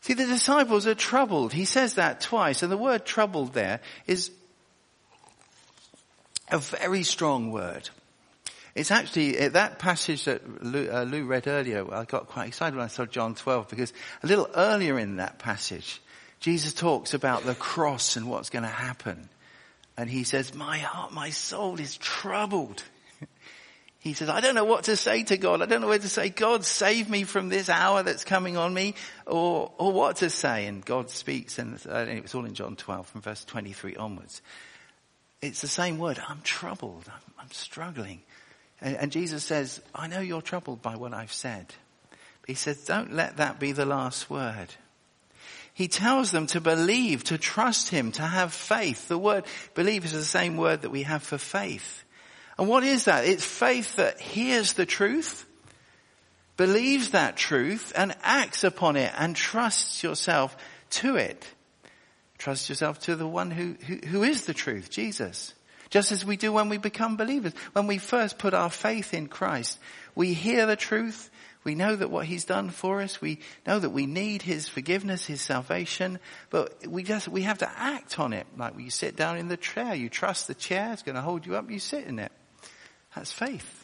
See, 0.00 0.14
the 0.14 0.24
disciples 0.24 0.86
are 0.86 0.94
troubled. 0.94 1.52
He 1.52 1.66
says 1.66 1.94
that 1.94 2.22
twice, 2.22 2.62
and 2.62 2.72
the 2.72 2.78
word 2.78 3.04
troubled 3.04 3.52
there 3.52 3.80
is 4.06 4.30
a 6.50 6.56
very 6.56 7.02
strong 7.02 7.52
word. 7.52 7.90
It's 8.74 8.90
actually 8.90 9.38
uh, 9.38 9.48
that 9.50 9.78
passage 9.78 10.24
that 10.24 10.62
Lou, 10.64 10.90
uh, 10.90 11.02
Lou, 11.04 11.24
read 11.24 11.46
earlier. 11.46 11.92
I 11.92 12.04
got 12.04 12.28
quite 12.28 12.48
excited 12.48 12.74
when 12.74 12.84
I 12.84 12.88
saw 12.88 13.04
John 13.04 13.34
12 13.34 13.68
because 13.68 13.92
a 14.22 14.26
little 14.26 14.48
earlier 14.54 14.98
in 14.98 15.16
that 15.16 15.38
passage, 15.38 16.00
Jesus 16.40 16.72
talks 16.72 17.12
about 17.12 17.44
the 17.44 17.54
cross 17.54 18.16
and 18.16 18.28
what's 18.28 18.50
going 18.50 18.62
to 18.64 18.68
happen. 18.68 19.28
And 19.96 20.08
he 20.08 20.24
says, 20.24 20.54
my 20.54 20.78
heart, 20.78 21.12
my 21.12 21.30
soul 21.30 21.78
is 21.80 21.96
troubled. 21.96 22.82
He 24.02 24.14
says, 24.14 24.28
I 24.28 24.40
don't 24.40 24.56
know 24.56 24.64
what 24.64 24.84
to 24.84 24.96
say 24.96 25.22
to 25.22 25.36
God. 25.36 25.62
I 25.62 25.66
don't 25.66 25.80
know 25.80 25.86
where 25.86 25.96
to 25.96 26.08
say, 26.08 26.28
God, 26.28 26.64
save 26.64 27.08
me 27.08 27.22
from 27.22 27.48
this 27.48 27.68
hour 27.68 28.02
that's 28.02 28.24
coming 28.24 28.56
on 28.56 28.74
me 28.74 28.96
or, 29.28 29.70
or 29.78 29.92
what 29.92 30.16
to 30.16 30.28
say. 30.28 30.66
And 30.66 30.84
God 30.84 31.08
speaks 31.08 31.60
and 31.60 31.80
uh, 31.88 32.06
it's 32.08 32.34
all 32.34 32.44
in 32.44 32.54
John 32.54 32.74
12 32.74 33.06
from 33.06 33.20
verse 33.20 33.44
23 33.44 33.94
onwards. 33.94 34.42
It's 35.40 35.60
the 35.60 35.68
same 35.68 35.98
word. 35.98 36.20
I'm 36.28 36.40
troubled. 36.40 37.04
I'm, 37.06 37.34
I'm 37.44 37.50
struggling. 37.52 38.22
And, 38.82 38.96
and 38.96 39.12
Jesus 39.12 39.44
says, 39.44 39.80
I 39.94 40.08
know 40.08 40.20
you're 40.20 40.42
troubled 40.42 40.82
by 40.82 40.96
what 40.96 41.14
I've 41.14 41.32
said, 41.32 41.72
He 42.46 42.54
says, 42.54 42.84
don't 42.84 43.14
let 43.14 43.38
that 43.38 43.58
be 43.58 43.72
the 43.72 43.86
last 43.86 44.28
word. 44.28 44.68
He 45.74 45.88
tells 45.88 46.30
them 46.30 46.48
to 46.48 46.60
believe, 46.60 47.24
to 47.24 47.38
trust 47.38 47.88
Him, 47.88 48.12
to 48.12 48.22
have 48.22 48.52
faith. 48.52 49.08
The 49.08 49.16
word 49.16 49.44
believe 49.74 50.04
is 50.04 50.12
the 50.12 50.22
same 50.22 50.58
word 50.58 50.82
that 50.82 50.90
we 50.90 51.04
have 51.04 51.22
for 51.22 51.38
faith. 51.38 52.04
And 52.58 52.68
what 52.68 52.84
is 52.84 53.06
that? 53.06 53.24
It's 53.24 53.44
faith 53.44 53.96
that 53.96 54.20
hears 54.20 54.74
the 54.74 54.84
truth, 54.84 55.46
believes 56.58 57.10
that 57.10 57.38
truth 57.38 57.92
and 57.96 58.14
acts 58.22 58.64
upon 58.64 58.96
it 58.96 59.12
and 59.16 59.34
trusts 59.34 60.02
yourself 60.02 60.54
to 60.90 61.16
it. 61.16 61.46
Trust 62.36 62.68
yourself 62.68 62.98
to 63.00 63.16
the 63.16 63.26
one 63.26 63.50
who, 63.50 63.76
who, 63.86 64.06
who 64.06 64.22
is 64.24 64.44
the 64.44 64.52
truth, 64.52 64.90
Jesus. 64.90 65.54
Just 65.92 66.10
as 66.10 66.24
we 66.24 66.38
do 66.38 66.54
when 66.54 66.70
we 66.70 66.78
become 66.78 67.18
believers. 67.18 67.52
When 67.74 67.86
we 67.86 67.98
first 67.98 68.38
put 68.38 68.54
our 68.54 68.70
faith 68.70 69.12
in 69.12 69.28
Christ, 69.28 69.78
we 70.14 70.32
hear 70.32 70.64
the 70.64 70.74
truth, 70.74 71.28
we 71.64 71.74
know 71.74 71.94
that 71.94 72.10
what 72.10 72.24
he's 72.24 72.46
done 72.46 72.70
for 72.70 73.02
us, 73.02 73.20
we 73.20 73.40
know 73.66 73.78
that 73.78 73.90
we 73.90 74.06
need 74.06 74.40
his 74.40 74.68
forgiveness, 74.68 75.26
his 75.26 75.42
salvation, 75.42 76.18
but 76.48 76.86
we 76.86 77.02
just, 77.02 77.28
we 77.28 77.42
have 77.42 77.58
to 77.58 77.70
act 77.76 78.18
on 78.18 78.32
it. 78.32 78.46
Like 78.56 78.78
you 78.78 78.88
sit 78.88 79.16
down 79.16 79.36
in 79.36 79.48
the 79.48 79.58
chair, 79.58 79.94
you 79.94 80.08
trust 80.08 80.46
the 80.46 80.54
chair, 80.54 80.94
it's 80.94 81.02
going 81.02 81.16
to 81.16 81.20
hold 81.20 81.44
you 81.44 81.56
up, 81.56 81.70
you 81.70 81.78
sit 81.78 82.06
in 82.06 82.18
it. 82.18 82.32
That's 83.14 83.30
faith. 83.30 83.81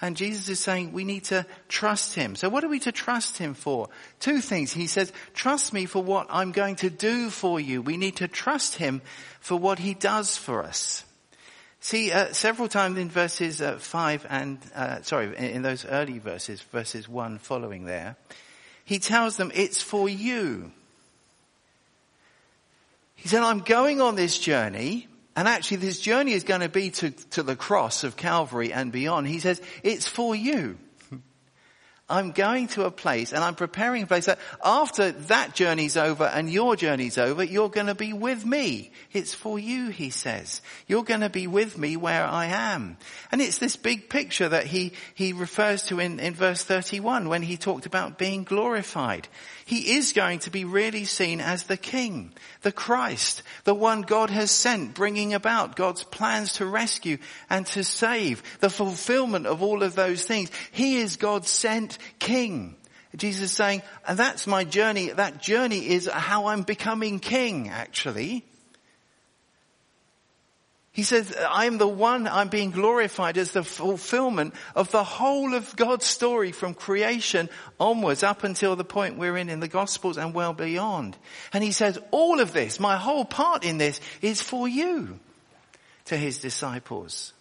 And 0.00 0.16
Jesus 0.16 0.48
is 0.48 0.60
saying 0.60 0.92
we 0.92 1.04
need 1.04 1.24
to 1.24 1.46
trust 1.68 2.14
him. 2.14 2.36
So 2.36 2.48
what 2.48 2.64
are 2.64 2.68
we 2.68 2.80
to 2.80 2.92
trust 2.92 3.38
him 3.38 3.54
for? 3.54 3.88
Two 4.20 4.40
things. 4.40 4.72
He 4.72 4.86
says, 4.86 5.12
trust 5.34 5.72
me 5.72 5.86
for 5.86 6.02
what 6.02 6.26
I'm 6.30 6.52
going 6.52 6.76
to 6.76 6.90
do 6.90 7.30
for 7.30 7.58
you. 7.58 7.82
We 7.82 7.96
need 7.96 8.16
to 8.16 8.28
trust 8.28 8.76
him 8.76 9.02
for 9.40 9.58
what 9.58 9.78
he 9.78 9.94
does 9.94 10.36
for 10.36 10.62
us. 10.62 11.04
See, 11.80 12.10
uh, 12.10 12.32
several 12.32 12.68
times 12.68 12.98
in 12.98 13.08
verses 13.08 13.62
uh, 13.62 13.78
5 13.78 14.26
and, 14.28 14.58
uh, 14.74 15.02
sorry, 15.02 15.36
in, 15.36 15.44
in 15.44 15.62
those 15.62 15.84
early 15.84 16.18
verses, 16.18 16.60
verses 16.60 17.08
1 17.08 17.38
following 17.38 17.84
there, 17.84 18.16
he 18.84 18.98
tells 18.98 19.36
them 19.36 19.52
it's 19.54 19.80
for 19.80 20.08
you. 20.08 20.72
He 23.14 23.28
said, 23.28 23.42
I'm 23.42 23.60
going 23.60 24.00
on 24.00 24.16
this 24.16 24.38
journey, 24.38 25.08
and 25.38 25.46
actually 25.46 25.76
this 25.76 26.00
journey 26.00 26.32
is 26.32 26.42
going 26.42 26.62
to 26.62 26.68
be 26.68 26.90
to, 26.90 27.10
to 27.10 27.44
the 27.44 27.54
cross 27.54 28.02
of 28.02 28.16
Calvary 28.16 28.72
and 28.72 28.90
beyond. 28.90 29.28
He 29.28 29.38
says, 29.38 29.62
it's 29.84 30.08
for 30.08 30.34
you. 30.34 30.76
I'm 32.10 32.32
going 32.32 32.68
to 32.68 32.84
a 32.84 32.90
place 32.90 33.32
and 33.32 33.44
I'm 33.44 33.54
preparing 33.54 34.02
a 34.02 34.06
place 34.06 34.26
that 34.26 34.38
after 34.64 35.12
that 35.12 35.54
journey's 35.54 35.96
over 35.96 36.24
and 36.24 36.48
your 36.48 36.74
journey's 36.74 37.18
over, 37.18 37.44
you're 37.44 37.68
going 37.68 37.88
to 37.88 37.94
be 37.94 38.14
with 38.14 38.46
me. 38.46 38.92
It's 39.12 39.34
for 39.34 39.58
you, 39.58 39.88
he 39.90 40.08
says. 40.08 40.62
You're 40.86 41.04
going 41.04 41.20
to 41.20 41.28
be 41.28 41.46
with 41.46 41.76
me 41.76 41.98
where 41.98 42.24
I 42.24 42.46
am. 42.46 42.96
And 43.30 43.42
it's 43.42 43.58
this 43.58 43.76
big 43.76 44.08
picture 44.08 44.48
that 44.48 44.66
he, 44.66 44.92
he 45.14 45.34
refers 45.34 45.82
to 45.84 46.00
in, 46.00 46.18
in 46.18 46.32
verse 46.32 46.64
31 46.64 47.28
when 47.28 47.42
he 47.42 47.58
talked 47.58 47.84
about 47.84 48.16
being 48.16 48.44
glorified. 48.44 49.28
He 49.66 49.96
is 49.96 50.14
going 50.14 50.38
to 50.40 50.50
be 50.50 50.64
really 50.64 51.04
seen 51.04 51.42
as 51.42 51.64
the 51.64 51.76
King, 51.76 52.32
the 52.62 52.72
Christ, 52.72 53.42
the 53.64 53.74
one 53.74 54.00
God 54.00 54.30
has 54.30 54.50
sent, 54.50 54.94
bringing 54.94 55.34
about 55.34 55.76
God's 55.76 56.04
plans 56.04 56.54
to 56.54 56.64
rescue 56.64 57.18
and 57.50 57.66
to 57.66 57.84
save, 57.84 58.42
the 58.60 58.70
fulfillment 58.70 59.46
of 59.46 59.62
all 59.62 59.82
of 59.82 59.94
those 59.94 60.24
things. 60.24 60.50
He 60.72 60.96
is 60.96 61.16
God's 61.16 61.50
sent 61.50 61.97
King. 62.18 62.76
Jesus 63.16 63.50
is 63.50 63.52
saying, 63.52 63.82
and 64.06 64.18
that's 64.18 64.46
my 64.46 64.64
journey. 64.64 65.08
That 65.08 65.40
journey 65.40 65.88
is 65.88 66.06
how 66.06 66.46
I'm 66.46 66.62
becoming 66.62 67.20
King, 67.20 67.68
actually. 67.68 68.44
He 70.92 71.04
says, 71.04 71.32
I'm 71.48 71.78
the 71.78 71.86
one, 71.86 72.26
I'm 72.26 72.48
being 72.48 72.72
glorified 72.72 73.38
as 73.38 73.52
the 73.52 73.62
fulfillment 73.62 74.52
of 74.74 74.90
the 74.90 75.04
whole 75.04 75.54
of 75.54 75.76
God's 75.76 76.04
story 76.04 76.50
from 76.50 76.74
creation 76.74 77.48
onwards 77.78 78.24
up 78.24 78.42
until 78.42 78.74
the 78.74 78.82
point 78.82 79.16
we're 79.16 79.36
in 79.36 79.48
in 79.48 79.60
the 79.60 79.68
Gospels 79.68 80.18
and 80.18 80.34
well 80.34 80.54
beyond. 80.54 81.16
And 81.52 81.62
he 81.62 81.70
says, 81.70 82.00
all 82.10 82.40
of 82.40 82.52
this, 82.52 82.80
my 82.80 82.96
whole 82.96 83.24
part 83.24 83.64
in 83.64 83.78
this 83.78 84.00
is 84.22 84.42
for 84.42 84.66
you 84.66 85.20
to 86.06 86.16
his 86.16 86.40
disciples. 86.40 87.32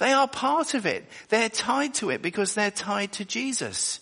They 0.00 0.12
are 0.12 0.26
part 0.26 0.72
of 0.72 0.86
it. 0.86 1.04
They're 1.28 1.50
tied 1.50 1.92
to 1.94 2.08
it 2.08 2.22
because 2.22 2.54
they're 2.54 2.70
tied 2.70 3.12
to 3.12 3.26
Jesus. 3.26 4.00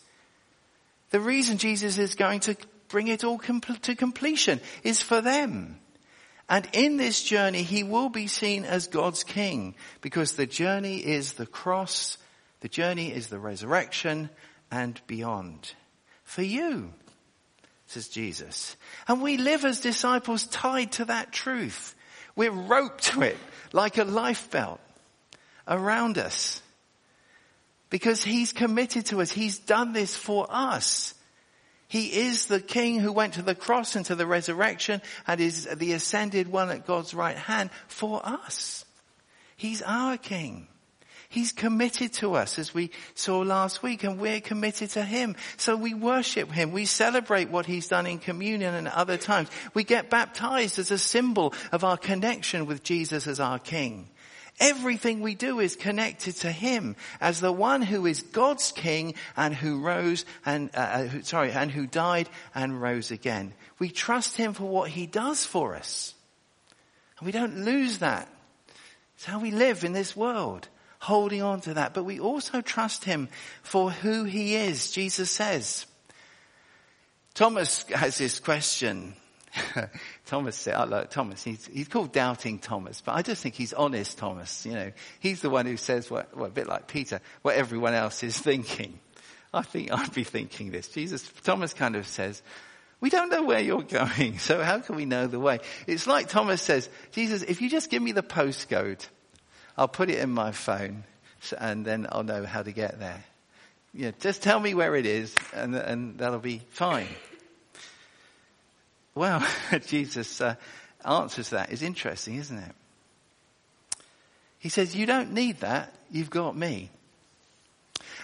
The 1.10 1.18
reason 1.18 1.58
Jesus 1.58 1.98
is 1.98 2.14
going 2.14 2.40
to 2.40 2.56
bring 2.88 3.08
it 3.08 3.24
all 3.24 3.38
to 3.38 3.96
completion 3.96 4.60
is 4.84 5.02
for 5.02 5.20
them. 5.20 5.80
And 6.48 6.68
in 6.72 6.98
this 6.98 7.24
journey, 7.24 7.62
he 7.64 7.82
will 7.82 8.10
be 8.10 8.28
seen 8.28 8.64
as 8.64 8.86
God's 8.86 9.24
king 9.24 9.74
because 10.00 10.32
the 10.32 10.46
journey 10.46 10.98
is 10.98 11.32
the 11.32 11.46
cross, 11.46 12.16
the 12.60 12.68
journey 12.68 13.12
is 13.12 13.26
the 13.26 13.40
resurrection 13.40 14.30
and 14.70 15.00
beyond. 15.08 15.74
For 16.22 16.42
you, 16.42 16.92
says 17.86 18.06
Jesus. 18.06 18.76
And 19.08 19.20
we 19.20 19.36
live 19.36 19.64
as 19.64 19.80
disciples 19.80 20.46
tied 20.46 20.92
to 20.92 21.06
that 21.06 21.32
truth. 21.32 21.96
We're 22.36 22.52
roped 22.52 23.02
to 23.04 23.22
it 23.22 23.36
like 23.72 23.98
a 23.98 24.04
life 24.04 24.48
belt 24.52 24.80
around 25.68 26.18
us 26.18 26.62
because 27.90 28.22
he's 28.22 28.52
committed 28.52 29.06
to 29.06 29.20
us. 29.20 29.30
He's 29.30 29.58
done 29.58 29.92
this 29.92 30.14
for 30.14 30.46
us. 30.48 31.14
He 31.88 32.18
is 32.20 32.46
the 32.46 32.60
king 32.60 33.00
who 33.00 33.12
went 33.12 33.34
to 33.34 33.42
the 33.42 33.54
cross 33.54 33.96
and 33.96 34.04
to 34.06 34.14
the 34.14 34.26
resurrection 34.26 35.00
and 35.26 35.40
is 35.40 35.64
the 35.64 35.92
ascended 35.92 36.48
one 36.48 36.70
at 36.70 36.86
God's 36.86 37.14
right 37.14 37.36
hand 37.36 37.70
for 37.86 38.20
us. 38.24 38.84
He's 39.56 39.80
our 39.82 40.18
king. 40.18 40.68
He's 41.30 41.52
committed 41.52 42.14
to 42.14 42.34
us 42.34 42.58
as 42.58 42.72
we 42.72 42.90
saw 43.14 43.40
last 43.40 43.82
week 43.82 44.02
and 44.02 44.18
we're 44.18 44.40
committed 44.40 44.90
to 44.90 45.02
him. 45.02 45.36
So 45.58 45.76
we 45.76 45.92
worship 45.92 46.50
him. 46.50 46.72
We 46.72 46.86
celebrate 46.86 47.50
what 47.50 47.66
he's 47.66 47.88
done 47.88 48.06
in 48.06 48.18
communion 48.18 48.74
and 48.74 48.88
other 48.88 49.18
times. 49.18 49.48
We 49.74 49.84
get 49.84 50.08
baptized 50.08 50.78
as 50.78 50.90
a 50.90 50.96
symbol 50.96 51.52
of 51.70 51.84
our 51.84 51.98
connection 51.98 52.64
with 52.64 52.82
Jesus 52.82 53.26
as 53.26 53.40
our 53.40 53.58
king. 53.58 54.08
Everything 54.60 55.20
we 55.20 55.34
do 55.34 55.60
is 55.60 55.76
connected 55.76 56.36
to 56.36 56.50
Him 56.50 56.96
as 57.20 57.40
the 57.40 57.52
one 57.52 57.82
who 57.82 58.06
is 58.06 58.22
God's 58.22 58.72
King 58.72 59.14
and 59.36 59.54
who 59.54 59.80
rose 59.80 60.24
and, 60.44 60.70
uh, 60.74 60.78
uh, 60.78 61.02
who, 61.04 61.22
sorry, 61.22 61.52
and 61.52 61.70
who 61.70 61.86
died 61.86 62.28
and 62.54 62.80
rose 62.80 63.10
again. 63.10 63.54
We 63.78 63.90
trust 63.90 64.36
Him 64.36 64.54
for 64.54 64.64
what 64.64 64.90
He 64.90 65.06
does 65.06 65.44
for 65.44 65.76
us. 65.76 66.14
And 67.18 67.26
we 67.26 67.32
don't 67.32 67.64
lose 67.64 67.98
that. 67.98 68.28
It's 69.14 69.24
how 69.24 69.38
we 69.38 69.50
live 69.50 69.84
in 69.84 69.92
this 69.92 70.16
world, 70.16 70.68
holding 70.98 71.42
on 71.42 71.60
to 71.62 71.74
that. 71.74 71.94
But 71.94 72.04
we 72.04 72.18
also 72.18 72.60
trust 72.60 73.04
Him 73.04 73.28
for 73.62 73.90
who 73.90 74.24
He 74.24 74.56
is. 74.56 74.90
Jesus 74.90 75.30
says, 75.30 75.86
Thomas 77.34 77.84
has 77.94 78.18
this 78.18 78.40
question 78.40 79.14
Thomas 80.26 80.56
said, 80.56 80.74
I 80.74 80.84
like 80.84 81.10
Thomas, 81.10 81.42
he's, 81.42 81.66
he's 81.66 81.88
called 81.88 82.12
doubting 82.12 82.58
Thomas, 82.58 83.00
but 83.00 83.12
I 83.12 83.22
just 83.22 83.42
think 83.42 83.54
he's 83.54 83.72
honest 83.72 84.18
Thomas, 84.18 84.64
you 84.66 84.72
know. 84.72 84.92
He's 85.20 85.40
the 85.40 85.50
one 85.50 85.66
who 85.66 85.76
says 85.76 86.10
what, 86.10 86.36
well, 86.36 86.46
a 86.46 86.50
bit 86.50 86.66
like 86.66 86.86
Peter, 86.86 87.20
what 87.42 87.56
everyone 87.56 87.94
else 87.94 88.22
is 88.22 88.38
thinking. 88.48 88.98
I 89.52 89.62
think 89.62 89.92
I'd 89.92 90.12
be 90.12 90.24
thinking 90.24 90.70
this. 90.70 90.88
Jesus, 90.88 91.30
Thomas 91.42 91.72
kind 91.72 91.96
of 91.96 92.06
says, 92.06 92.42
we 93.00 93.10
don't 93.10 93.30
know 93.30 93.42
where 93.42 93.60
you're 93.60 93.82
going, 93.82 94.38
so 94.38 94.62
how 94.62 94.80
can 94.80 94.96
we 94.96 95.04
know 95.04 95.26
the 95.26 95.40
way? 95.40 95.60
It's 95.86 96.06
like 96.06 96.28
Thomas 96.28 96.62
says, 96.62 96.88
Jesus, 97.12 97.42
if 97.42 97.60
you 97.62 97.70
just 97.70 97.90
give 97.90 98.02
me 98.02 98.12
the 98.12 98.22
postcode, 98.22 99.06
I'll 99.76 99.88
put 99.88 100.10
it 100.10 100.18
in 100.18 100.30
my 100.30 100.52
phone, 100.52 101.04
and 101.58 101.84
then 101.84 102.06
I'll 102.10 102.24
know 102.24 102.44
how 102.44 102.62
to 102.62 102.72
get 102.72 102.98
there. 102.98 103.24
Yeah, 103.94 104.10
just 104.20 104.42
tell 104.42 104.60
me 104.60 104.74
where 104.74 104.94
it 104.96 105.06
is, 105.06 105.34
and, 105.54 105.74
and 105.74 106.18
that'll 106.18 106.40
be 106.40 106.62
fine. 106.70 107.08
Well, 109.18 109.44
Jesus' 109.86 110.40
uh, 110.40 110.54
answers 111.04 111.50
that 111.50 111.72
is 111.72 111.82
interesting, 111.82 112.36
isn't 112.36 112.56
it? 112.56 112.72
He 114.60 114.68
says, 114.68 114.94
you 114.94 115.06
don't 115.06 115.32
need 115.32 115.58
that. 115.58 115.92
You've 116.08 116.30
got 116.30 116.56
me. 116.56 116.90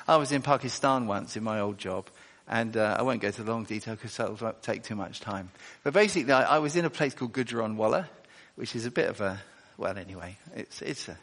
I 0.06 0.18
was 0.18 0.30
in 0.30 0.40
Pakistan 0.40 1.08
once 1.08 1.36
in 1.36 1.42
my 1.42 1.58
old 1.58 1.78
job 1.78 2.06
and 2.46 2.76
uh, 2.76 2.94
I 2.96 3.02
won't 3.02 3.20
go 3.20 3.26
into 3.26 3.42
long 3.42 3.64
detail 3.64 3.96
because 3.96 4.16
that 4.18 4.40
will 4.40 4.52
take 4.62 4.84
too 4.84 4.94
much 4.94 5.18
time. 5.18 5.50
But 5.82 5.94
basically, 5.94 6.32
I, 6.32 6.56
I, 6.56 6.58
was 6.60 6.76
in 6.76 6.84
a 6.84 6.90
place 6.90 7.12
called 7.12 7.32
Gujranwala, 7.32 8.06
which 8.54 8.76
is 8.76 8.86
a 8.86 8.90
bit 8.92 9.08
of 9.08 9.20
a 9.20 9.40
well, 9.76 9.98
anyway, 9.98 10.36
it's 10.54 10.80
it's 10.80 11.08
a, 11.08 11.18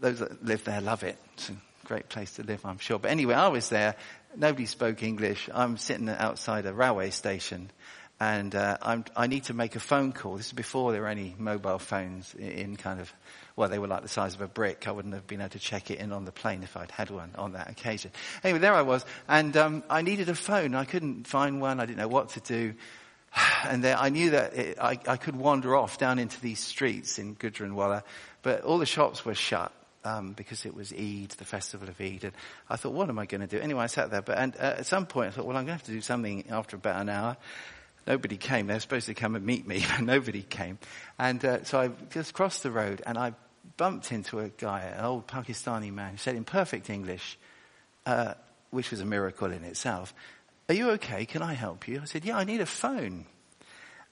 those 0.00 0.18
that 0.18 0.44
live 0.44 0.62
there 0.64 0.82
love 0.82 1.04
it. 1.04 1.16
It's 1.34 1.48
a 1.48 1.56
great 1.86 2.10
place 2.10 2.34
to 2.34 2.42
live, 2.42 2.66
I'm 2.66 2.78
sure. 2.78 2.98
But 2.98 3.12
anyway, 3.12 3.34
I 3.34 3.48
was 3.48 3.70
there. 3.70 3.94
Nobody 4.36 4.66
spoke 4.66 5.02
English. 5.02 5.48
I'm 5.54 5.78
sitting 5.78 6.08
outside 6.08 6.66
a 6.66 6.74
railway 6.74 7.10
station, 7.10 7.70
and 8.20 8.54
uh, 8.54 8.76
i 9.16 9.26
need 9.26 9.44
to 9.44 9.54
make 9.54 9.76
a 9.76 9.80
phone 9.80 10.12
call. 10.12 10.36
This 10.36 10.48
is 10.48 10.52
before 10.52 10.92
there 10.92 11.00
were 11.00 11.08
any 11.08 11.34
mobile 11.38 11.78
phones 11.78 12.34
in, 12.34 12.50
in, 12.50 12.76
kind 12.76 13.00
of, 13.00 13.10
well, 13.56 13.70
they 13.70 13.78
were 13.78 13.86
like 13.86 14.02
the 14.02 14.08
size 14.08 14.34
of 14.34 14.42
a 14.42 14.46
brick. 14.46 14.86
I 14.86 14.92
wouldn't 14.92 15.14
have 15.14 15.26
been 15.26 15.40
able 15.40 15.50
to 15.50 15.58
check 15.58 15.90
it 15.90 15.98
in 15.98 16.12
on 16.12 16.26
the 16.26 16.32
plane 16.32 16.62
if 16.62 16.76
I'd 16.76 16.90
had 16.90 17.08
one 17.08 17.30
on 17.36 17.52
that 17.52 17.70
occasion. 17.70 18.10
Anyway, 18.44 18.58
there 18.58 18.74
I 18.74 18.82
was, 18.82 19.06
and 19.26 19.56
um, 19.56 19.82
I 19.88 20.02
needed 20.02 20.28
a 20.28 20.34
phone. 20.34 20.74
I 20.74 20.84
couldn't 20.84 21.26
find 21.26 21.62
one. 21.62 21.80
I 21.80 21.86
didn't 21.86 21.98
know 21.98 22.08
what 22.08 22.30
to 22.30 22.40
do. 22.40 22.74
And 23.62 23.84
there, 23.84 23.96
I 23.96 24.08
knew 24.08 24.30
that 24.30 24.54
it, 24.54 24.78
I, 24.80 24.98
I, 25.06 25.16
could 25.16 25.36
wander 25.36 25.76
off 25.76 25.98
down 25.98 26.18
into 26.18 26.40
these 26.40 26.58
streets 26.58 27.18
in 27.18 27.36
Gujranwala, 27.36 28.02
but 28.42 28.62
all 28.62 28.78
the 28.78 28.86
shops 28.86 29.24
were 29.24 29.34
shut. 29.34 29.70
um, 30.02 30.32
because 30.32 30.64
it 30.64 30.74
was 30.74 30.92
Eid, 30.92 31.30
the 31.38 31.44
festival 31.44 31.88
of 31.88 32.00
Eid, 32.00 32.24
and 32.24 32.32
I 32.68 32.76
thought, 32.76 32.94
what 32.94 33.08
am 33.10 33.18
I 33.18 33.26
going 33.26 33.42
to 33.42 33.46
do? 33.46 33.60
Anyway, 33.60 33.82
I 33.82 33.86
sat 33.86 34.10
there, 34.10 34.22
but 34.22 34.38
and, 34.38 34.56
uh, 34.56 34.76
at 34.78 34.86
some 34.86 35.06
point 35.06 35.28
I 35.28 35.30
thought, 35.30 35.44
well, 35.44 35.56
I'm 35.56 35.66
going 35.66 35.78
to 35.78 35.84
have 35.84 35.86
to 35.86 35.92
do 35.92 36.00
something 36.00 36.44
after 36.50 36.76
about 36.76 37.00
an 37.02 37.10
hour. 37.10 37.36
Nobody 38.10 38.36
came. 38.36 38.66
They 38.66 38.74
were 38.74 38.80
supposed 38.80 39.06
to 39.06 39.14
come 39.14 39.36
and 39.36 39.46
meet 39.46 39.64
me, 39.68 39.84
but 39.88 40.00
nobody 40.00 40.42
came. 40.42 40.80
And 41.16 41.44
uh, 41.44 41.62
so 41.62 41.78
I 41.78 41.90
just 42.10 42.34
crossed 42.34 42.64
the 42.64 42.72
road 42.72 43.02
and 43.06 43.16
I 43.16 43.34
bumped 43.76 44.10
into 44.10 44.40
a 44.40 44.48
guy, 44.48 44.80
an 44.80 45.04
old 45.04 45.28
Pakistani 45.28 45.92
man, 45.92 46.10
who 46.10 46.16
said 46.16 46.34
in 46.34 46.42
perfect 46.42 46.90
English, 46.90 47.38
uh, 48.06 48.34
which 48.70 48.90
was 48.90 49.00
a 49.00 49.04
miracle 49.04 49.52
in 49.52 49.62
itself, 49.62 50.12
are 50.68 50.74
you 50.74 50.90
okay? 50.92 51.24
Can 51.24 51.40
I 51.40 51.52
help 51.52 51.86
you? 51.86 52.00
I 52.02 52.04
said, 52.04 52.24
yeah, 52.24 52.36
I 52.36 52.42
need 52.42 52.60
a 52.60 52.66
phone. 52.66 53.26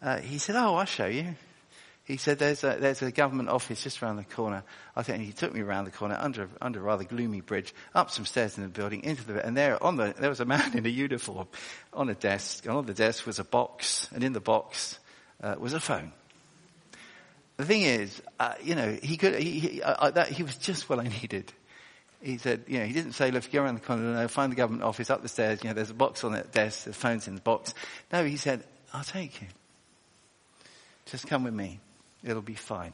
Uh, 0.01 0.19
he 0.19 0.39
said, 0.39 0.55
oh, 0.55 0.77
I'll 0.77 0.85
show 0.85 1.07
you. 1.07 1.35
He 2.09 2.17
said, 2.17 2.39
there's 2.39 2.65
a, 2.65 2.79
there's 2.81 3.03
a 3.03 3.13
government 3.13 3.51
office 3.51 3.83
just 3.83 4.03
around 4.03 4.17
the 4.17 4.25
corner. 4.25 4.65
I 4.97 5.03
think 5.03 5.23
he 5.25 5.33
took 5.33 5.53
me 5.53 5.61
around 5.61 5.85
the 5.85 5.91
corner 5.91 6.17
under, 6.19 6.49
under 6.59 6.81
a 6.81 6.83
rather 6.83 7.05
gloomy 7.05 7.43
bridge, 7.43 7.75
up 7.95 8.11
some 8.11 8.25
stairs 8.25 8.57
in 8.57 8.63
the 8.63 8.71
building, 8.71 9.05
into 9.05 9.27
the, 9.27 9.45
and 9.45 9.55
there 9.55 9.81
on 9.85 9.97
the, 9.97 10.15
there 10.19 10.31
was 10.31 10.41
a 10.41 10.47
man 10.47 10.73
in 10.75 10.87
a 10.87 10.89
uniform 10.89 11.49
on 11.93 12.09
a 12.09 12.15
desk, 12.15 12.65
and 12.65 12.75
on 12.75 12.87
the 12.87 12.95
desk 12.95 13.27
was 13.27 13.39
a 13.39 13.45
box, 13.45 14.09
and 14.15 14.25
in 14.25 14.33
the 14.33 14.41
box, 14.41 14.99
uh, 15.43 15.57
was 15.59 15.75
a 15.75 15.81
phone. 15.81 16.13
The 17.59 17.67
thing 17.67 17.83
is, 17.83 18.23
uh, 18.41 18.55
you 18.63 18.75
know, 18.75 18.97
he 19.03 19.19
could, 19.19 19.35
he, 19.35 19.59
he, 19.59 19.83
uh, 19.83 20.11
that, 20.13 20.29
he 20.29 20.43
was 20.43 20.57
just 20.57 20.89
what 20.89 20.99
I 20.99 21.03
needed. 21.21 21.53
He 22.23 22.39
said, 22.39 22.65
you 22.69 22.79
know, 22.79 22.87
he 22.87 22.95
didn't 22.95 23.13
say, 23.13 23.31
look, 23.31 23.53
go 23.53 23.63
around 23.63 23.75
the 23.75 23.81
corner, 23.83 24.15
no, 24.15 24.29
find 24.29 24.51
the 24.51 24.57
government 24.57 24.83
office, 24.83 25.11
up 25.11 25.21
the 25.21 25.29
stairs, 25.29 25.63
you 25.63 25.69
know, 25.69 25.75
there's 25.75 25.91
a 25.91 25.95
box 25.95 26.25
on 26.25 26.33
that 26.33 26.53
desk, 26.53 26.85
the 26.85 26.95
phone's 26.95 27.29
in 27.29 27.35
the 27.35 27.43
box. 27.43 27.75
No, 28.11 28.25
he 28.25 28.39
said, 28.39 28.65
I'll 28.95 29.05
take 29.05 29.43
you. 29.43 29.49
Just 31.05 31.27
come 31.27 31.45
with 31.45 31.53
me. 31.53 31.81
It'll 32.25 32.43
be 32.43 32.55
fine. 32.55 32.93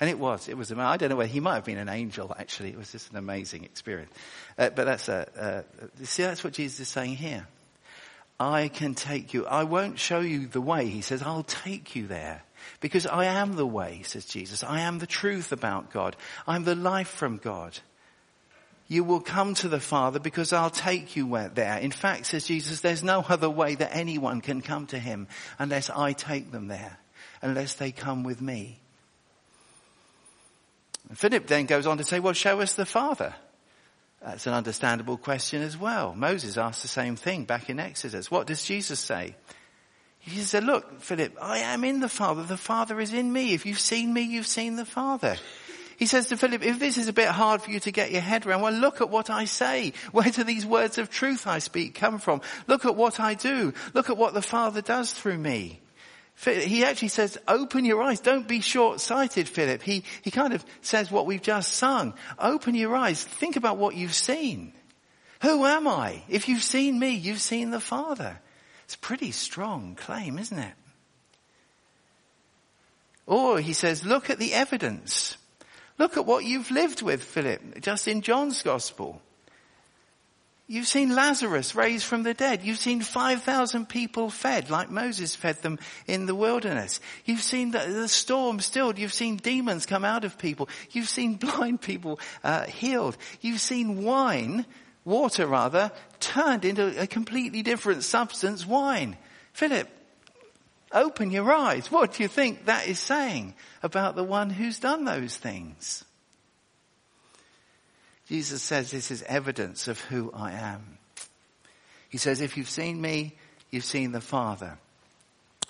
And 0.00 0.10
it 0.10 0.18
was. 0.18 0.48
It 0.48 0.56
was. 0.56 0.72
I 0.72 0.96
don't 0.96 1.08
know 1.08 1.16
whether 1.16 1.32
he 1.32 1.40
might 1.40 1.54
have 1.54 1.64
been 1.64 1.78
an 1.78 1.88
angel. 1.88 2.34
Actually, 2.36 2.70
it 2.70 2.76
was 2.76 2.90
just 2.90 3.10
an 3.10 3.16
amazing 3.16 3.64
experience. 3.64 4.12
Uh, 4.58 4.70
but 4.70 4.84
that's 4.84 5.08
a. 5.08 5.64
Uh, 5.78 5.82
see, 6.04 6.24
that's 6.24 6.42
what 6.42 6.52
Jesus 6.52 6.80
is 6.80 6.88
saying 6.88 7.16
here. 7.16 7.46
I 8.38 8.68
can 8.68 8.94
take 8.94 9.32
you. 9.32 9.46
I 9.46 9.64
won't 9.64 9.98
show 9.98 10.20
you 10.20 10.46
the 10.46 10.60
way. 10.60 10.86
He 10.86 11.02
says, 11.02 11.22
I'll 11.22 11.44
take 11.44 11.94
you 11.94 12.06
there. 12.06 12.42
Because 12.80 13.06
I 13.06 13.26
am 13.26 13.54
the 13.54 13.66
way, 13.66 14.02
says 14.04 14.24
Jesus. 14.24 14.64
I 14.64 14.80
am 14.80 14.98
the 14.98 15.06
truth 15.06 15.52
about 15.52 15.92
God. 15.92 16.16
I'm 16.46 16.64
the 16.64 16.74
life 16.74 17.08
from 17.08 17.36
God. 17.36 17.78
You 18.88 19.04
will 19.04 19.20
come 19.20 19.54
to 19.54 19.68
the 19.68 19.80
Father 19.80 20.18
because 20.18 20.52
I'll 20.52 20.70
take 20.70 21.16
you 21.16 21.38
there. 21.54 21.78
In 21.78 21.90
fact, 21.90 22.26
says 22.26 22.46
Jesus, 22.46 22.80
there's 22.80 23.02
no 23.02 23.24
other 23.26 23.48
way 23.48 23.76
that 23.76 23.94
anyone 23.94 24.40
can 24.40 24.60
come 24.60 24.86
to 24.88 24.98
Him 24.98 25.28
unless 25.58 25.88
I 25.88 26.12
take 26.12 26.50
them 26.50 26.68
there, 26.68 26.98
unless 27.44 27.74
they 27.74 27.92
come 27.92 28.24
with 28.24 28.40
me. 28.40 28.80
And 31.08 31.18
Philip 31.18 31.46
then 31.46 31.66
goes 31.66 31.86
on 31.86 31.98
to 31.98 32.04
say, 32.04 32.18
well, 32.18 32.32
show 32.32 32.60
us 32.60 32.74
the 32.74 32.86
Father. 32.86 33.34
That's 34.22 34.46
an 34.46 34.54
understandable 34.54 35.18
question 35.18 35.60
as 35.60 35.76
well. 35.76 36.14
Moses 36.14 36.56
asked 36.56 36.80
the 36.80 36.88
same 36.88 37.14
thing 37.14 37.44
back 37.44 37.68
in 37.68 37.78
Exodus. 37.78 38.30
What 38.30 38.46
does 38.46 38.64
Jesus 38.64 38.98
say? 38.98 39.36
He 40.18 40.40
said, 40.40 40.64
look, 40.64 41.02
Philip, 41.02 41.36
I 41.38 41.58
am 41.58 41.84
in 41.84 42.00
the 42.00 42.08
Father. 42.08 42.42
The 42.42 42.56
Father 42.56 42.98
is 42.98 43.12
in 43.12 43.30
me. 43.30 43.52
If 43.52 43.66
you've 43.66 43.78
seen 43.78 44.10
me, 44.14 44.22
you've 44.22 44.46
seen 44.46 44.76
the 44.76 44.86
Father. 44.86 45.36
He 45.98 46.06
says 46.06 46.28
to 46.28 46.38
Philip, 46.38 46.62
if 46.62 46.78
this 46.78 46.96
is 46.96 47.08
a 47.08 47.12
bit 47.12 47.28
hard 47.28 47.60
for 47.60 47.70
you 47.70 47.80
to 47.80 47.92
get 47.92 48.10
your 48.10 48.22
head 48.22 48.46
around, 48.46 48.62
well 48.62 48.72
look 48.72 49.02
at 49.02 49.10
what 49.10 49.28
I 49.28 49.44
say. 49.44 49.92
Where 50.12 50.30
do 50.30 50.42
these 50.42 50.64
words 50.64 50.96
of 50.96 51.10
truth 51.10 51.46
I 51.46 51.58
speak 51.58 51.94
come 51.94 52.18
from? 52.18 52.40
Look 52.66 52.86
at 52.86 52.96
what 52.96 53.20
I 53.20 53.34
do. 53.34 53.74
Look 53.92 54.08
at 54.08 54.16
what 54.16 54.32
the 54.32 54.42
Father 54.42 54.80
does 54.80 55.12
through 55.12 55.36
me. 55.38 55.82
He 56.36 56.84
actually 56.84 57.08
says, 57.08 57.38
open 57.46 57.84
your 57.84 58.02
eyes. 58.02 58.20
Don't 58.20 58.46
be 58.46 58.60
short-sighted, 58.60 59.48
Philip. 59.48 59.82
He, 59.82 60.04
he 60.22 60.30
kind 60.30 60.52
of 60.52 60.64
says 60.82 61.10
what 61.10 61.26
we've 61.26 61.40
just 61.40 61.72
sung. 61.72 62.14
Open 62.38 62.74
your 62.74 62.94
eyes. 62.94 63.22
Think 63.22 63.56
about 63.56 63.78
what 63.78 63.94
you've 63.94 64.14
seen. 64.14 64.72
Who 65.42 65.64
am 65.64 65.86
I? 65.86 66.22
If 66.28 66.48
you've 66.48 66.62
seen 66.62 66.98
me, 66.98 67.10
you've 67.10 67.40
seen 67.40 67.70
the 67.70 67.80
Father. 67.80 68.40
It's 68.84 68.94
a 68.94 68.98
pretty 68.98 69.30
strong 69.30 69.94
claim, 69.94 70.38
isn't 70.38 70.58
it? 70.58 70.74
Or 73.26 73.58
he 73.58 73.72
says, 73.72 74.04
look 74.04 74.28
at 74.28 74.38
the 74.38 74.52
evidence. 74.52 75.38
Look 75.98 76.16
at 76.16 76.26
what 76.26 76.44
you've 76.44 76.70
lived 76.70 77.00
with, 77.00 77.22
Philip, 77.22 77.80
just 77.80 78.08
in 78.08 78.20
John's 78.20 78.62
gospel. 78.62 79.22
You've 80.66 80.86
seen 80.86 81.14
Lazarus 81.14 81.74
raised 81.74 82.06
from 82.06 82.22
the 82.22 82.32
dead. 82.32 82.62
You've 82.62 82.78
seen 82.78 83.02
5,000 83.02 83.86
people 83.86 84.30
fed 84.30 84.70
like 84.70 84.90
Moses 84.90 85.36
fed 85.36 85.60
them 85.60 85.78
in 86.06 86.24
the 86.24 86.34
wilderness. 86.34 87.00
You've 87.26 87.42
seen 87.42 87.72
the, 87.72 87.80
the 87.80 88.08
storm 88.08 88.60
stilled. 88.60 88.98
You've 88.98 89.12
seen 89.12 89.36
demons 89.36 89.84
come 89.84 90.06
out 90.06 90.24
of 90.24 90.38
people. 90.38 90.70
You've 90.90 91.08
seen 91.08 91.34
blind 91.34 91.82
people 91.82 92.18
uh, 92.42 92.64
healed. 92.64 93.18
You've 93.42 93.60
seen 93.60 94.02
wine, 94.04 94.64
water 95.04 95.46
rather, 95.46 95.92
turned 96.18 96.64
into 96.64 96.98
a 96.98 97.06
completely 97.06 97.62
different 97.62 98.02
substance, 98.02 98.66
wine. 98.66 99.18
Philip, 99.52 99.86
open 100.92 101.30
your 101.30 101.52
eyes. 101.52 101.90
What 101.90 102.14
do 102.14 102.22
you 102.22 102.28
think 102.28 102.64
that 102.64 102.86
is 102.86 102.98
saying 102.98 103.54
about 103.82 104.16
the 104.16 104.24
one 104.24 104.48
who's 104.48 104.78
done 104.78 105.04
those 105.04 105.36
things? 105.36 106.03
Jesus 108.34 108.62
says 108.62 108.90
this 108.90 109.12
is 109.12 109.22
evidence 109.22 109.86
of 109.86 110.00
who 110.00 110.32
I 110.34 110.54
am. 110.54 110.98
He 112.08 112.18
says, 112.18 112.40
if 112.40 112.56
you've 112.56 112.68
seen 112.68 113.00
me, 113.00 113.36
you've 113.70 113.84
seen 113.84 114.10
the 114.10 114.20
Father. 114.20 114.76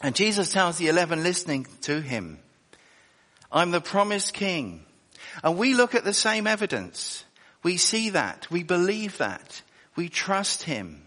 And 0.00 0.14
Jesus 0.14 0.50
tells 0.50 0.78
the 0.78 0.88
eleven 0.88 1.22
listening 1.22 1.66
to 1.82 2.00
him, 2.00 2.38
I'm 3.52 3.70
the 3.70 3.82
promised 3.82 4.32
king. 4.32 4.86
And 5.42 5.58
we 5.58 5.74
look 5.74 5.94
at 5.94 6.04
the 6.04 6.14
same 6.14 6.46
evidence. 6.46 7.26
We 7.62 7.76
see 7.76 8.08
that. 8.08 8.50
We 8.50 8.62
believe 8.62 9.18
that. 9.18 9.60
We 9.94 10.08
trust 10.08 10.62
him. 10.62 11.02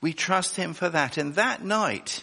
We 0.00 0.12
trust 0.12 0.54
him 0.54 0.74
for 0.74 0.90
that. 0.90 1.16
And 1.16 1.34
that 1.34 1.64
night, 1.64 2.22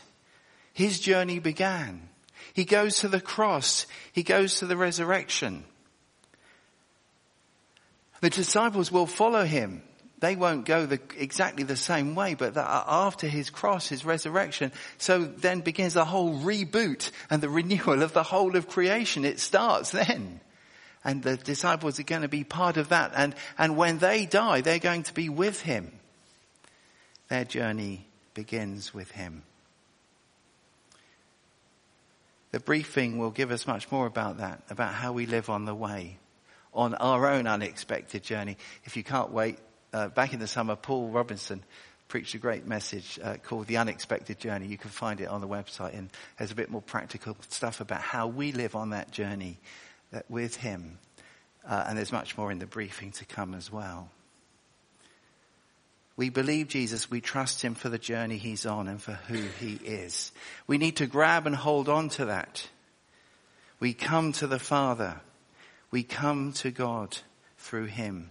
his 0.72 1.02
journey 1.02 1.40
began. 1.40 2.08
He 2.54 2.64
goes 2.64 3.00
to 3.00 3.10
the 3.10 3.20
cross. 3.20 3.86
He 4.14 4.24
goes 4.24 4.60
to 4.60 4.66
the 4.66 4.78
resurrection. 4.78 5.66
The 8.22 8.30
disciples 8.30 8.92
will 8.92 9.06
follow 9.06 9.44
him. 9.44 9.84
They 10.20 10.36
won't 10.36 10.66
go 10.66 10.88
the, 10.88 11.00
exactly 11.18 11.64
the 11.64 11.76
same 11.76 12.16
way, 12.16 12.34
but 12.34 12.56
the, 12.56 12.62
uh, 12.62 12.84
after 12.88 13.28
his 13.28 13.52
cross, 13.52 13.88
his 13.88 14.04
resurrection, 14.04 14.72
so 14.98 15.24
then 15.24 15.60
begins 15.60 15.94
the 15.94 16.06
whole 16.06 16.40
reboot 16.40 17.12
and 17.30 17.42
the 17.42 17.50
renewal 17.62 18.02
of 18.02 18.14
the 18.14 18.24
whole 18.24 18.56
of 18.56 18.68
creation. 18.68 19.26
It 19.26 19.40
starts 19.40 19.92
then. 19.92 20.40
And 21.04 21.22
the 21.22 21.38
disciples 21.38 22.00
are 22.00 22.04
going 22.04 22.24
to 22.24 22.28
be 22.28 22.44
part 22.44 22.78
of 22.78 22.90
that. 22.90 23.12
And, 23.16 23.36
and 23.58 23.78
when 23.78 24.00
they 24.00 24.26
die, 24.26 24.62
they're 24.62 24.80
going 24.80 25.04
to 25.04 25.14
be 25.14 25.30
with 25.30 25.62
him. 25.62 25.92
Their 27.30 27.46
journey 27.46 28.08
begins 28.34 28.94
with 28.94 29.12
him. 29.12 29.44
The 32.52 32.60
briefing 32.60 33.20
will 33.20 33.30
give 33.30 33.52
us 33.52 33.68
much 33.68 33.92
more 33.92 34.08
about 34.08 34.38
that, 34.38 34.64
about 34.70 34.94
how 34.94 35.14
we 35.14 35.28
live 35.28 35.50
on 35.50 35.66
the 35.66 35.76
way 35.76 36.18
on 36.74 36.96
our 36.96 37.28
own 37.28 37.48
unexpected 37.48 38.24
journey. 38.24 38.58
If 38.86 38.98
you 38.98 39.04
can't 39.04 39.32
wait, 39.32 39.60
uh, 39.94 40.10
back 40.10 40.34
in 40.34 40.40
the 40.40 40.48
summer, 40.48 40.76
Paul 40.76 41.10
Robinson 41.10 41.64
preached 42.08 42.36
a 42.36 42.38
great 42.38 42.66
message 42.66 43.20
uh, 43.22 43.36
called 43.44 43.68
The 43.68 43.78
Unexpected 43.78 44.40
Journey. 44.40 44.68
You 44.68 44.78
can 44.78 44.90
find 44.90 45.20
it 45.20 45.28
on 45.28 45.42
the 45.42 45.48
website 45.48 45.98
and 45.98 46.10
there's 46.38 46.52
a 46.52 46.56
bit 46.56 46.70
more 46.70 46.82
practical 46.82 47.36
stuff 47.50 47.82
about 47.82 48.02
how 48.02 48.28
we 48.28 48.52
live 48.52 48.76
on 48.76 48.92
that 48.92 49.12
journey 49.12 49.60
uh, 50.14 50.20
with 50.30 50.56
him. 50.56 51.00
Uh, 51.68 51.86
and 51.88 51.98
there's 51.98 52.14
much 52.14 52.38
more 52.38 52.52
in 52.52 52.60
the 52.60 52.66
briefing 52.66 53.12
to 53.12 53.26
come 53.26 53.54
as 53.54 53.72
well. 53.72 54.10
We 56.16 56.30
believe 56.30 56.70
Jesus, 56.70 57.12
we 57.12 57.22
trust 57.22 57.62
him 57.62 57.76
for 57.76 57.90
the 57.90 58.00
journey 58.00 58.38
he's 58.38 58.66
on 58.66 58.88
and 58.88 59.02
for 59.02 59.14
who 59.14 59.42
he 59.60 59.76
is. 59.76 60.32
We 60.66 60.78
need 60.78 60.98
to 60.98 61.06
grab 61.06 61.46
and 61.46 61.56
hold 61.56 61.90
on 61.90 62.10
to 62.10 62.26
that. 62.26 62.68
We 63.80 63.94
come 63.94 64.32
to 64.34 64.48
the 64.48 64.58
Father 64.58 65.22
we 65.92 66.04
come 66.04 66.54
to 66.54 66.72
God 66.72 67.18
through 67.58 67.86
Him. 67.86 68.30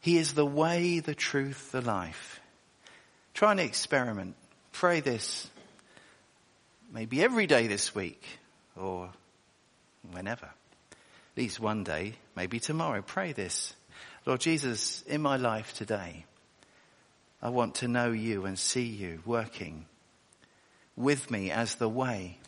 He 0.00 0.18
is 0.18 0.34
the 0.34 0.46
way, 0.46 1.00
the 1.00 1.14
truth, 1.14 1.72
the 1.72 1.80
life. 1.80 2.40
Try 3.32 3.52
an 3.52 3.58
experiment. 3.58 4.36
Pray 4.72 5.00
this 5.00 5.48
maybe 6.94 7.22
every 7.22 7.46
day 7.46 7.66
this 7.66 7.94
week 7.94 8.22
or 8.76 9.10
whenever. 10.12 10.46
At 10.46 11.36
least 11.36 11.58
one 11.58 11.82
day, 11.82 12.14
maybe 12.36 12.60
tomorrow. 12.60 13.02
Pray 13.02 13.32
this. 13.32 13.74
Lord 14.24 14.40
Jesus, 14.40 15.02
in 15.02 15.20
my 15.20 15.36
life 15.36 15.74
today, 15.74 16.24
I 17.42 17.50
want 17.50 17.74
to 17.76 17.88
know 17.88 18.12
you 18.12 18.46
and 18.46 18.58
see 18.58 18.84
you 18.84 19.20
working 19.26 19.86
with 20.96 21.30
me 21.30 21.50
as 21.50 21.74
the 21.74 21.88
way, 21.88 22.38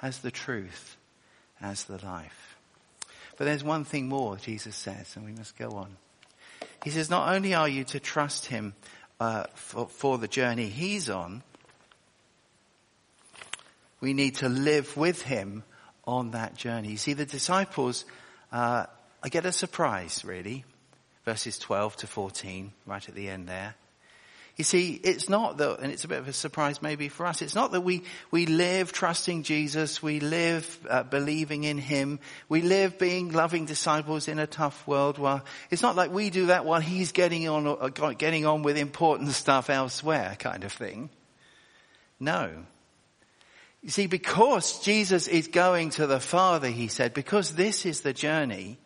as 0.00 0.18
the 0.18 0.30
truth, 0.30 0.96
as 1.60 1.84
the 1.84 2.04
life. 2.04 2.55
But 3.36 3.44
there's 3.44 3.64
one 3.64 3.84
thing 3.84 4.08
more, 4.08 4.36
Jesus 4.36 4.76
says, 4.76 5.14
and 5.16 5.24
we 5.24 5.32
must 5.32 5.56
go 5.56 5.70
on. 5.70 5.96
He 6.84 6.90
says, 6.90 7.10
not 7.10 7.34
only 7.34 7.54
are 7.54 7.68
you 7.68 7.84
to 7.84 8.00
trust 8.00 8.46
him 8.46 8.74
uh, 9.20 9.44
for, 9.54 9.88
for 9.88 10.18
the 10.18 10.28
journey 10.28 10.68
he's 10.68 11.10
on, 11.10 11.42
we 14.00 14.14
need 14.14 14.36
to 14.36 14.48
live 14.48 14.96
with 14.96 15.22
him 15.22 15.64
on 16.06 16.30
that 16.30 16.54
journey. 16.56 16.90
You 16.90 16.96
see, 16.96 17.12
the 17.12 17.26
disciples, 17.26 18.04
uh, 18.52 18.86
I 19.22 19.28
get 19.28 19.44
a 19.46 19.52
surprise, 19.52 20.24
really. 20.24 20.64
Verses 21.24 21.58
12 21.58 21.96
to 21.96 22.06
14, 22.06 22.72
right 22.86 23.08
at 23.08 23.14
the 23.14 23.28
end 23.28 23.48
there. 23.48 23.74
You 24.56 24.64
see, 24.64 24.98
it's 25.04 25.28
not 25.28 25.58
that, 25.58 25.80
and 25.80 25.92
it's 25.92 26.04
a 26.04 26.08
bit 26.08 26.18
of 26.18 26.28
a 26.28 26.32
surprise 26.32 26.80
maybe 26.80 27.10
for 27.10 27.26
us, 27.26 27.42
it's 27.42 27.54
not 27.54 27.72
that 27.72 27.82
we, 27.82 28.04
we 28.30 28.46
live 28.46 28.90
trusting 28.90 29.42
Jesus, 29.42 30.02
we 30.02 30.18
live 30.18 30.78
uh, 30.88 31.02
believing 31.02 31.64
in 31.64 31.76
Him, 31.76 32.20
we 32.48 32.62
live 32.62 32.98
being 32.98 33.32
loving 33.32 33.66
disciples 33.66 34.28
in 34.28 34.38
a 34.38 34.46
tough 34.46 34.86
world. 34.86 35.18
Well, 35.18 35.44
it's 35.70 35.82
not 35.82 35.94
like 35.94 36.10
we 36.10 36.30
do 36.30 36.46
that 36.46 36.64
while 36.64 36.80
He's 36.80 37.12
getting 37.12 37.46
on, 37.48 37.66
uh, 37.66 37.88
getting 38.12 38.46
on 38.46 38.62
with 38.62 38.78
important 38.78 39.32
stuff 39.32 39.68
elsewhere 39.68 40.36
kind 40.38 40.64
of 40.64 40.72
thing. 40.72 41.10
No. 42.18 42.50
You 43.82 43.90
see, 43.90 44.06
because 44.06 44.80
Jesus 44.80 45.28
is 45.28 45.48
going 45.48 45.90
to 45.90 46.06
the 46.06 46.18
Father, 46.18 46.68
He 46.68 46.88
said, 46.88 47.12
because 47.12 47.54
this 47.54 47.84
is 47.84 48.00
the 48.00 48.14
journey, 48.14 48.78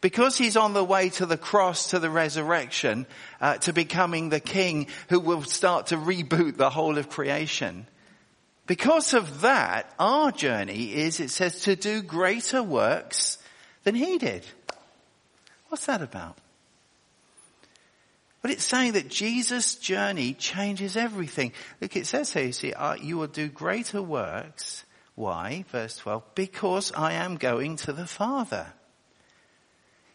because 0.00 0.36
he's 0.36 0.56
on 0.56 0.74
the 0.74 0.84
way 0.84 1.08
to 1.10 1.26
the 1.26 1.36
cross, 1.36 1.90
to 1.90 1.98
the 1.98 2.10
resurrection, 2.10 3.06
uh, 3.40 3.56
to 3.58 3.72
becoming 3.72 4.28
the 4.28 4.40
king 4.40 4.86
who 5.08 5.20
will 5.20 5.42
start 5.42 5.88
to 5.88 5.96
reboot 5.96 6.56
the 6.56 6.70
whole 6.70 6.98
of 6.98 7.08
creation. 7.08 7.86
Because 8.66 9.14
of 9.14 9.42
that, 9.42 9.92
our 9.98 10.32
journey 10.32 10.92
is, 10.94 11.20
it 11.20 11.30
says, 11.30 11.60
to 11.62 11.76
do 11.76 12.02
greater 12.02 12.62
works 12.62 13.38
than 13.84 13.94
he 13.94 14.18
did. 14.18 14.44
What's 15.68 15.86
that 15.86 16.02
about? 16.02 16.36
But 18.42 18.50
it's 18.50 18.64
saying 18.64 18.92
that 18.92 19.08
Jesus' 19.08 19.74
journey 19.76 20.34
changes 20.34 20.96
everything. 20.96 21.52
Look, 21.80 21.96
it 21.96 22.06
says 22.06 22.32
here, 22.32 22.44
you 22.44 22.52
see, 22.52 22.72
uh, 22.72 22.94
you 22.94 23.16
will 23.18 23.26
do 23.26 23.48
greater 23.48 24.02
works. 24.02 24.84
Why? 25.16 25.64
Verse 25.70 25.96
12. 25.96 26.22
Because 26.34 26.92
I 26.92 27.14
am 27.14 27.36
going 27.36 27.76
to 27.78 27.92
the 27.92 28.06
Father. 28.06 28.66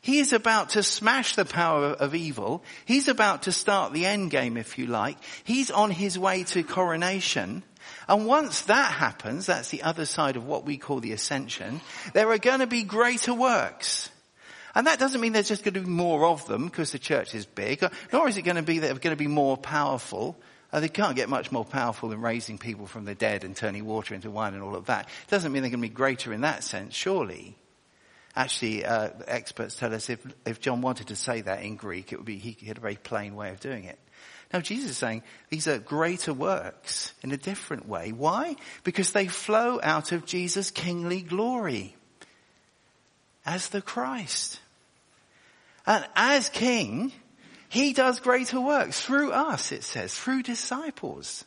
He 0.02 0.18
is 0.18 0.34
about 0.34 0.70
to 0.72 0.82
smash 0.82 1.36
the 1.36 1.46
power 1.46 1.90
of 1.90 2.16
evil. 2.16 2.64
He's 2.86 3.08
about 3.08 3.44
to 3.44 3.52
start 3.52 3.94
the 3.94 4.08
end 4.08 4.32
game, 4.32 4.58
if 4.58 4.80
you 4.80 4.88
like. 4.88 5.18
He's 5.44 5.70
on 5.70 5.92
his 5.92 6.18
way 6.18 6.44
to 6.46 6.64
coronation. 6.64 7.62
And 8.08 8.26
once 8.26 8.62
that 8.62 8.92
happens, 8.92 9.46
that's 9.46 9.70
the 9.70 9.84
other 9.84 10.06
side 10.06 10.38
of 10.38 10.46
what 10.48 10.66
we 10.66 10.78
call 10.78 11.00
the 11.00 11.12
ascension, 11.12 11.82
there 12.14 12.32
are 12.32 12.40
going 12.40 12.60
to 12.62 12.68
be 12.68 12.82
greater 12.82 13.34
works. 13.34 14.10
And 14.74 14.88
that 14.88 15.00
doesn't 15.00 15.22
mean 15.22 15.34
there's 15.34 15.50
just 15.50 15.64
going 15.64 15.76
to 15.76 15.82
be 15.82 15.90
more 15.90 16.26
of 16.26 16.48
them 16.48 16.66
because 16.66 16.92
the 16.92 17.00
church 17.00 17.36
is 17.36 17.46
big, 17.46 17.84
nor 18.12 18.28
is 18.28 18.38
it 18.38 18.44
going 18.44 18.56
to 18.56 18.64
be 18.64 18.80
that 18.80 18.88
they're 18.88 18.96
going 18.96 19.16
to 19.16 19.24
be 19.24 19.28
more 19.28 19.58
powerful. 19.58 20.36
Uh, 20.74 20.80
they 20.80 20.90
can't 20.90 21.16
get 21.16 21.30
much 21.30 21.52
more 21.52 21.66
powerful 21.66 22.10
than 22.10 22.22
raising 22.22 22.58
people 22.58 22.88
from 22.88 23.06
the 23.06 23.14
dead 23.14 23.44
and 23.44 23.56
turning 23.56 23.86
water 23.86 24.16
into 24.16 24.32
wine 24.32 24.54
and 24.54 24.64
all 24.64 24.76
of 24.76 24.86
that. 24.86 25.06
It 25.06 25.30
doesn't 25.30 25.52
mean 25.52 25.62
they're 25.62 25.70
going 25.70 25.82
to 25.84 25.90
be 25.90 25.94
greater 25.94 26.34
in 26.34 26.42
that 26.42 26.64
sense, 26.64 26.96
surely. 26.96 27.58
Actually, 28.36 28.86
uh, 28.86 29.10
experts 29.28 29.76
tell 29.76 29.94
us 29.94 30.10
if, 30.10 30.26
if 30.46 30.62
John 30.62 30.82
wanted 30.82 31.08
to 31.08 31.15
say 31.15 31.41
that 31.41 31.63
in 31.63 31.76
Greek, 31.76 32.13
it 32.13 32.17
would 32.17 32.26
be, 32.26 32.38
he 32.38 32.65
had 32.65 32.78
a 32.78 32.82
very 32.82 32.96
plain 32.96 33.36
way 33.36 33.50
of 33.50 33.60
doing 33.60 33.84
it. 33.84 34.00
Now 34.54 34.60
Jesus 34.60 34.91
is 34.91 34.98
saying 34.98 35.24
these 35.50 35.67
are 35.67 35.80
greater 35.80 36.34
works 36.34 37.13
in 37.22 37.32
a 37.32 37.38
different 37.38 37.88
way. 37.88 38.12
Why? 38.12 38.56
Because 38.84 39.12
they 39.12 39.28
flow 39.28 39.80
out 39.82 40.12
of 40.12 40.26
Jesus' 40.26 40.72
kingly 40.72 41.22
glory 41.22 41.96
as 43.46 43.70
the 43.70 43.82
Christ. 43.82 44.60
And 45.86 46.06
as 46.15 46.50
king, 46.50 47.12
he 47.70 47.94
does 47.94 48.20
greater 48.20 48.60
works 48.60 49.02
through 49.02 49.32
us, 49.32 49.72
it 49.72 49.84
says, 49.84 50.13
through 50.13 50.44
disciples. 50.44 51.46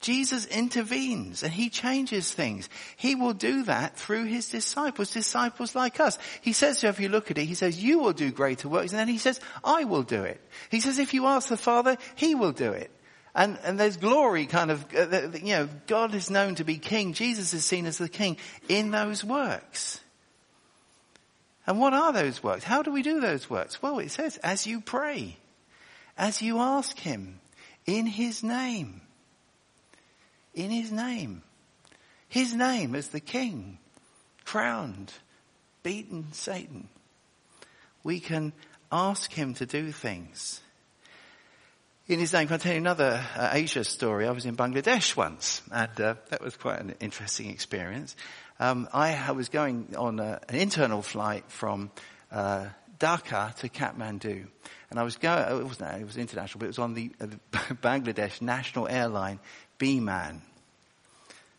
Jesus 0.00 0.46
intervenes 0.46 1.42
and 1.42 1.52
he 1.52 1.68
changes 1.68 2.32
things. 2.32 2.70
He 2.96 3.14
will 3.14 3.34
do 3.34 3.64
that 3.64 3.96
through 3.96 4.24
his 4.24 4.48
disciples, 4.48 5.12
disciples 5.12 5.74
like 5.74 6.00
us. 6.00 6.18
He 6.40 6.54
says, 6.54 6.78
so 6.78 6.88
if 6.88 7.00
you 7.00 7.10
look 7.10 7.30
at 7.30 7.36
it, 7.36 7.44
he 7.44 7.54
says, 7.54 7.82
you 7.82 7.98
will 7.98 8.14
do 8.14 8.32
greater 8.32 8.68
works. 8.68 8.92
And 8.92 8.98
then 8.98 9.08
he 9.08 9.18
says, 9.18 9.40
I 9.62 9.84
will 9.84 10.02
do 10.02 10.22
it. 10.22 10.40
He 10.70 10.80
says, 10.80 10.98
if 10.98 11.12
you 11.12 11.26
ask 11.26 11.48
the 11.48 11.56
Father, 11.58 11.98
he 12.14 12.34
will 12.34 12.52
do 12.52 12.72
it. 12.72 12.90
And, 13.34 13.58
and 13.62 13.78
there's 13.78 13.98
glory 13.98 14.46
kind 14.46 14.70
of, 14.70 14.86
uh, 14.94 15.36
you 15.38 15.54
know, 15.54 15.68
God 15.86 16.14
is 16.14 16.30
known 16.30 16.54
to 16.56 16.64
be 16.64 16.78
king. 16.78 17.12
Jesus 17.12 17.52
is 17.52 17.64
seen 17.64 17.84
as 17.84 17.98
the 17.98 18.08
king 18.08 18.38
in 18.68 18.90
those 18.90 19.22
works. 19.22 20.00
And 21.66 21.78
what 21.78 21.92
are 21.92 22.12
those 22.12 22.42
works? 22.42 22.64
How 22.64 22.82
do 22.82 22.90
we 22.90 23.02
do 23.02 23.20
those 23.20 23.50
works? 23.50 23.82
Well, 23.82 23.98
it 23.98 24.10
says, 24.10 24.38
as 24.38 24.66
you 24.66 24.80
pray, 24.80 25.36
as 26.16 26.40
you 26.40 26.58
ask 26.58 26.98
him 26.98 27.38
in 27.86 28.06
his 28.06 28.42
name 28.42 29.02
in 30.54 30.70
his 30.70 30.90
name. 30.90 31.42
His 32.28 32.54
name 32.54 32.94
as 32.94 33.08
the 33.08 33.20
king, 33.20 33.78
crowned, 34.44 35.12
beaten 35.82 36.32
Satan. 36.32 36.88
We 38.04 38.20
can 38.20 38.52
ask 38.92 39.32
him 39.32 39.54
to 39.54 39.66
do 39.66 39.92
things. 39.92 40.60
In 42.08 42.18
his 42.18 42.32
name, 42.32 42.48
can 42.48 42.54
I 42.54 42.58
tell 42.58 42.72
you 42.72 42.78
another 42.78 43.24
uh, 43.36 43.50
Asia 43.52 43.84
story? 43.84 44.26
I 44.26 44.32
was 44.32 44.44
in 44.44 44.56
Bangladesh 44.56 45.16
once, 45.16 45.62
and 45.70 46.00
uh, 46.00 46.14
that 46.30 46.42
was 46.42 46.56
quite 46.56 46.80
an 46.80 46.94
interesting 47.00 47.50
experience. 47.50 48.16
Um, 48.58 48.88
I, 48.92 49.30
was 49.32 49.48
going 49.48 49.94
on 49.96 50.18
a, 50.18 50.40
an 50.48 50.56
internal 50.56 51.02
flight 51.02 51.44
from 51.48 51.90
uh, 52.32 52.66
Dhaka 52.98 53.54
to 53.56 53.68
Kathmandu, 53.68 54.46
and 54.90 54.98
I 54.98 55.02
was 55.02 55.16
going. 55.16 55.60
It 55.60 55.64
wasn't. 55.64 56.00
it 56.00 56.04
was 56.04 56.16
international, 56.16 56.58
but 56.58 56.64
it 56.66 56.68
was 56.68 56.78
on 56.80 56.94
the, 56.94 57.10
uh, 57.20 57.26
the 57.26 57.38
Bangladesh 57.76 58.42
national 58.42 58.88
airline 58.88 59.38
Biman. 59.80 60.40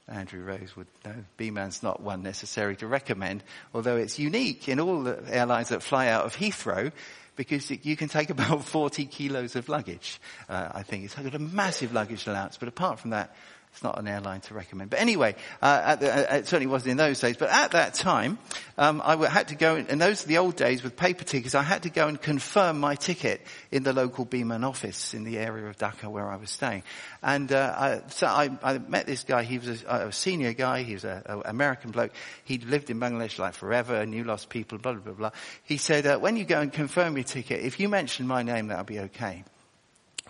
Andrew 0.08 0.44
Rose 0.44 0.76
would 0.76 0.88
know. 1.06 1.16
Biman's 1.38 1.82
not 1.82 2.02
one 2.02 2.22
necessary 2.22 2.76
to 2.78 2.88
recommend, 2.88 3.44
although 3.74 3.98
it's 3.98 4.20
unique 4.20 4.70
in 4.70 4.80
all 4.80 5.04
the 5.04 5.22
airlines 5.30 5.70
that 5.70 5.82
fly 5.82 6.08
out 6.08 6.26
of 6.26 6.36
Heathrow 6.36 6.92
because 7.36 7.72
you 7.72 7.96
can 7.96 8.10
take 8.10 8.30
about 8.30 8.64
40 8.66 9.06
kilos 9.06 9.56
of 9.56 9.70
luggage. 9.70 10.20
Uh, 10.50 10.70
I 10.74 10.84
think 10.84 11.06
it's 11.06 11.16
got 11.16 11.34
a 11.34 11.40
massive 11.40 11.94
luggage 11.94 12.28
allowance, 12.28 12.58
but 12.58 12.68
apart 12.68 13.00
from 13.00 13.12
that, 13.12 13.36
it's 13.74 13.84
not 13.84 13.98
an 13.98 14.08
airline 14.08 14.42
to 14.42 14.54
recommend. 14.54 14.90
But 14.90 15.00
anyway, 15.00 15.36
uh, 15.62 15.96
the, 15.96 16.14
uh, 16.14 16.36
it 16.36 16.48
certainly 16.48 16.68
wasn't 16.68 16.92
in 16.92 16.98
those 16.98 17.20
days. 17.22 17.38
But 17.38 17.50
at 17.50 17.72
that 17.72 17.94
time, 17.94 18.38
um, 18.78 19.02
I 19.04 19.28
had 19.30 19.48
to 19.48 19.56
go, 19.56 19.76
and 19.76 20.02
those 20.02 20.26
are 20.26 20.28
the 20.28 20.40
old 20.40 20.58
days 20.58 20.84
with 20.84 20.98
paper 20.98 21.24
tickets, 21.24 21.56
I 21.56 21.64
had 21.64 21.84
to 21.84 21.90
go 21.90 22.10
and 22.10 22.22
confirm 22.22 22.82
my 22.82 22.96
ticket 22.96 23.42
in 23.72 23.84
the 23.84 23.94
local 23.94 24.26
Biman 24.26 24.68
office 24.68 25.14
in 25.14 25.24
the 25.24 25.38
area 25.38 25.68
of 25.68 25.78
Dhaka 25.78 26.12
where 26.12 26.30
I 26.30 26.36
was 26.36 26.52
staying. 26.52 26.84
And 27.24 27.52
uh, 27.54 27.76
I, 27.78 28.10
so 28.10 28.28
I, 28.28 28.50
I, 28.62 28.78
met 28.78 29.06
this 29.06 29.24
guy. 29.24 29.44
He 29.44 29.58
was 29.58 29.84
a, 29.84 30.08
a 30.08 30.12
senior 30.12 30.52
guy. 30.52 30.84
He 30.84 30.94
was 30.94 31.06
an 31.06 31.24
American 31.46 31.92
bloke. 31.92 32.12
He'd 32.44 32.66
lived 32.66 32.90
in 32.90 33.00
Bangladesh 33.00 33.40
like 33.40 33.54
forever, 33.54 34.06
knew 34.06 34.26
lots 34.26 34.44
of 34.44 34.50
people, 34.50 34.80
blah, 34.80 34.94
blah, 34.94 35.02
blah, 35.02 35.14
blah. 35.14 35.32
He 35.64 35.78
said, 35.78 36.06
uh, 36.06 36.20
when 36.20 36.36
you 36.36 36.44
go 36.44 36.60
and 36.60 36.74
confirm 36.74 37.16
your 37.16 37.24
ticket, 37.24 37.62
if 37.62 37.80
you 37.80 37.88
mention 37.88 38.28
my 38.28 38.44
name, 38.44 38.68
that'll 38.68 38.84
be 38.84 39.00
okay. 39.00 39.46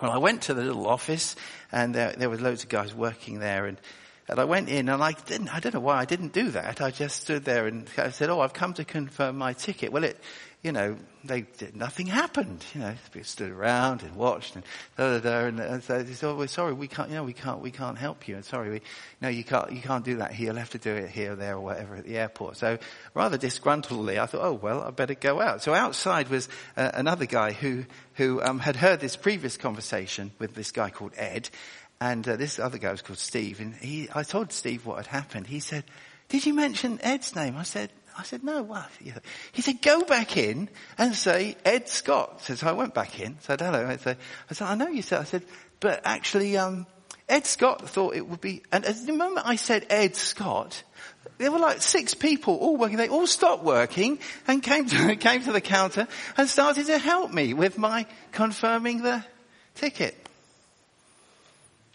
Well, 0.02 0.12
I 0.12 0.18
went 0.18 0.44
to 0.44 0.56
the 0.56 0.64
little 0.64 0.88
office 0.88 1.36
and 1.72 1.94
there, 1.94 2.14
there 2.14 2.30
was 2.30 2.42
loads 2.42 2.64
of 2.64 2.70
guys 2.70 2.92
working 2.92 3.40
there 3.40 3.68
and, 3.68 3.80
and 4.28 4.40
I 4.40 4.46
went 4.46 4.68
in 4.68 4.90
and 4.90 5.04
I 5.04 5.12
didn't, 5.12 5.54
I 5.54 5.60
don't 5.60 5.76
know 5.76 5.80
why 5.80 5.98
I 5.98 6.06
didn't 6.06 6.34
do 6.34 6.50
that. 6.52 6.82
I 6.82 6.90
just 6.90 7.22
stood 7.22 7.46
there 7.46 7.68
and 7.68 7.88
I 7.98 8.10
said, 8.10 8.32
oh, 8.32 8.40
I've 8.40 8.54
come 8.54 8.74
to 8.76 8.84
confirm 8.84 9.38
my 9.38 9.54
ticket. 9.54 9.92
Well, 9.92 10.04
it, 10.04 10.20
you 10.64 10.72
know, 10.72 10.98
they 11.24 11.42
did, 11.42 11.76
nothing 11.76 12.08
happened. 12.08 12.66
You 12.74 12.82
know, 12.82 12.94
they 13.14 13.24
stood 13.24 13.52
around 13.52 14.02
and 14.02 14.16
watched 14.16 14.56
and 14.56 14.64
da 14.98 15.18
da 15.18 15.20
da. 15.20 15.46
And, 15.46 15.60
and 15.60 15.84
so 15.84 16.02
they 16.02 16.14
said, 16.14 16.30
"Oh, 16.30 16.36
we're 16.36 16.48
sorry, 16.48 16.74
we 16.74 16.88
can't. 16.88 17.10
You 17.10 17.16
know, 17.16 17.24
we 17.24 17.34
can't. 17.34 17.60
We 17.60 17.72
can't 17.72 17.98
help 17.98 18.28
you. 18.28 18.36
And 18.36 18.46
sorry, 18.46 18.70
we, 18.72 18.82
no, 19.22 19.30
you 19.30 19.44
can't. 19.44 19.72
You 19.72 19.82
can't 19.82 20.04
do 20.04 20.18
that 20.18 20.34
here. 20.34 20.48
You'll 20.48 20.58
have 20.58 20.72
to 20.72 20.78
do 20.78 20.94
it 20.94 21.10
here, 21.10 21.36
there, 21.36 21.56
or 21.56 21.62
whatever 21.62 21.96
at 21.96 22.06
the 22.06 22.18
airport." 22.18 22.58
So, 22.58 22.78
rather 23.14 23.38
disgruntledly, 23.38 24.20
I 24.20 24.26
thought, 24.26 24.42
"Oh 24.44 24.54
well, 24.54 24.82
I 24.82 24.92
better 24.92 25.14
go 25.14 25.42
out." 25.42 25.62
So 25.62 25.74
outside 25.74 26.30
was 26.30 26.50
uh, 26.76 26.92
another 26.94 27.26
guy 27.26 27.52
who 27.52 27.86
who 28.16 28.42
um, 28.42 28.60
had 28.60 28.76
heard 28.76 29.00
this 29.00 29.16
previous 29.16 29.58
conversation 29.58 30.32
with 30.40 30.56
this 30.56 30.72
guy 30.72 30.90
called 30.90 31.14
Ed, 31.16 31.50
and 32.00 32.28
uh, 32.28 32.36
this 32.36 32.60
other 32.60 32.78
guy 32.78 32.92
was 32.92 33.02
called 33.02 33.20
Steve. 33.20 33.60
And 33.60 33.76
he, 33.76 34.10
I 34.14 34.24
told 34.24 34.52
Steve 34.52 34.86
what 34.86 34.98
had 34.98 35.08
happened. 35.08 35.48
He 35.48 35.60
said, 35.60 35.84
"Did 36.30 36.46
you 36.46 36.54
mention 36.54 37.00
Ed's 37.04 37.36
name?" 37.36 37.58
I 37.58 37.64
said, 37.64 37.92
I 38.18 38.24
said, 38.24 38.44
no, 38.44 38.64
what? 38.64 38.90
He 39.52 39.62
said, 39.62 39.82
go 39.82 40.04
back 40.04 40.38
in 40.38 40.70
and 40.98 41.16
say 41.16 41.56
Ed 41.64 41.88
Scott. 41.88 42.42
So 42.42 42.68
I 42.68 42.74
went 42.74 42.94
back 42.94 43.20
in, 43.20 43.38
said 43.42 43.62
hello. 43.62 43.88
I 43.88 43.98
said, 43.98 44.18
I 44.50 44.54
said, 44.54 44.68
I 44.68 44.76
know 44.76 44.88
you 44.88 45.02
said, 45.02 45.22
I 45.22 45.24
said, 45.24 45.44
but 45.80 46.02
actually, 46.04 46.58
um, 46.58 46.86
Ed 47.28 47.46
Scott 47.46 47.90
thought 47.90 48.16
it 48.16 48.28
would 48.28 48.42
be, 48.42 48.62
and 48.72 48.86
at 48.86 49.06
the 49.06 49.14
moment 49.14 49.48
I 49.48 49.56
said 49.56 49.86
Ed 49.90 50.16
Scott, 50.16 50.84
there 51.38 51.52
were 51.52 51.60
like 51.60 51.82
six 51.82 52.14
people 52.14 52.56
all 52.56 52.78
working. 52.78 52.98
They 52.98 53.08
all 53.08 53.26
stopped 53.26 53.64
working 53.64 54.20
and 54.48 54.62
came 54.62 54.86
to, 54.88 55.16
came 55.20 55.42
to 55.44 55.52
the 55.52 55.62
counter 55.62 56.08
and 56.38 56.50
started 56.50 56.88
to 56.88 56.98
help 56.98 57.32
me 57.32 57.54
with 57.54 57.78
my 57.78 58.06
confirming 58.32 59.02
the 59.02 59.24
ticket. 59.76 60.16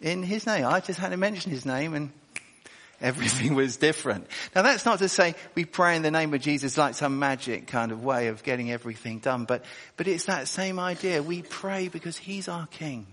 In 0.00 0.22
his 0.22 0.46
name. 0.46 0.66
I 0.66 0.80
just 0.80 0.98
had 0.98 1.10
to 1.10 1.16
mention 1.16 1.50
his 1.50 1.64
name 1.64 1.94
and 1.94 2.12
Everything 3.00 3.54
was 3.54 3.76
different. 3.76 4.26
Now 4.54 4.62
that's 4.62 4.86
not 4.86 5.00
to 5.00 5.08
say 5.08 5.34
we 5.54 5.64
pray 5.64 5.96
in 5.96 6.02
the 6.02 6.10
name 6.10 6.32
of 6.32 6.40
Jesus 6.40 6.78
like 6.78 6.94
some 6.94 7.18
magic 7.18 7.66
kind 7.66 7.92
of 7.92 8.02
way 8.02 8.28
of 8.28 8.42
getting 8.42 8.70
everything 8.70 9.18
done, 9.18 9.44
but, 9.44 9.64
but 9.96 10.08
it's 10.08 10.26
that 10.26 10.48
same 10.48 10.78
idea. 10.78 11.22
We 11.22 11.42
pray 11.42 11.88
because 11.88 12.16
He's 12.16 12.48
our 12.48 12.66
King. 12.66 13.06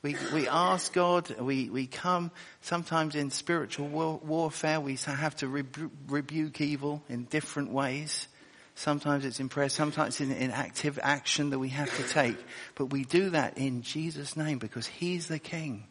We, 0.00 0.16
we 0.32 0.46
ask 0.46 0.92
God, 0.92 1.28
we, 1.40 1.70
we 1.70 1.88
come 1.88 2.30
sometimes 2.62 3.16
in 3.16 3.30
spiritual 3.30 3.88
war, 3.88 4.20
warfare, 4.24 4.80
we 4.80 4.94
have 4.94 5.34
to 5.36 5.48
rebu- 5.48 5.90
rebuke 6.06 6.60
evil 6.60 7.02
in 7.08 7.24
different 7.24 7.72
ways. 7.72 8.28
Sometimes 8.76 9.24
it's 9.24 9.40
in 9.40 9.48
prayer. 9.48 9.68
Sometimes 9.68 10.20
in, 10.20 10.30
in 10.30 10.52
active 10.52 11.00
action 11.02 11.50
that 11.50 11.58
we 11.58 11.70
have 11.70 11.92
to 11.96 12.04
take. 12.04 12.36
But 12.76 12.86
we 12.86 13.04
do 13.04 13.30
that 13.30 13.58
in 13.58 13.82
Jesus' 13.82 14.36
name 14.36 14.58
because 14.58 14.86
He's 14.86 15.26
the 15.26 15.40
King. 15.40 15.87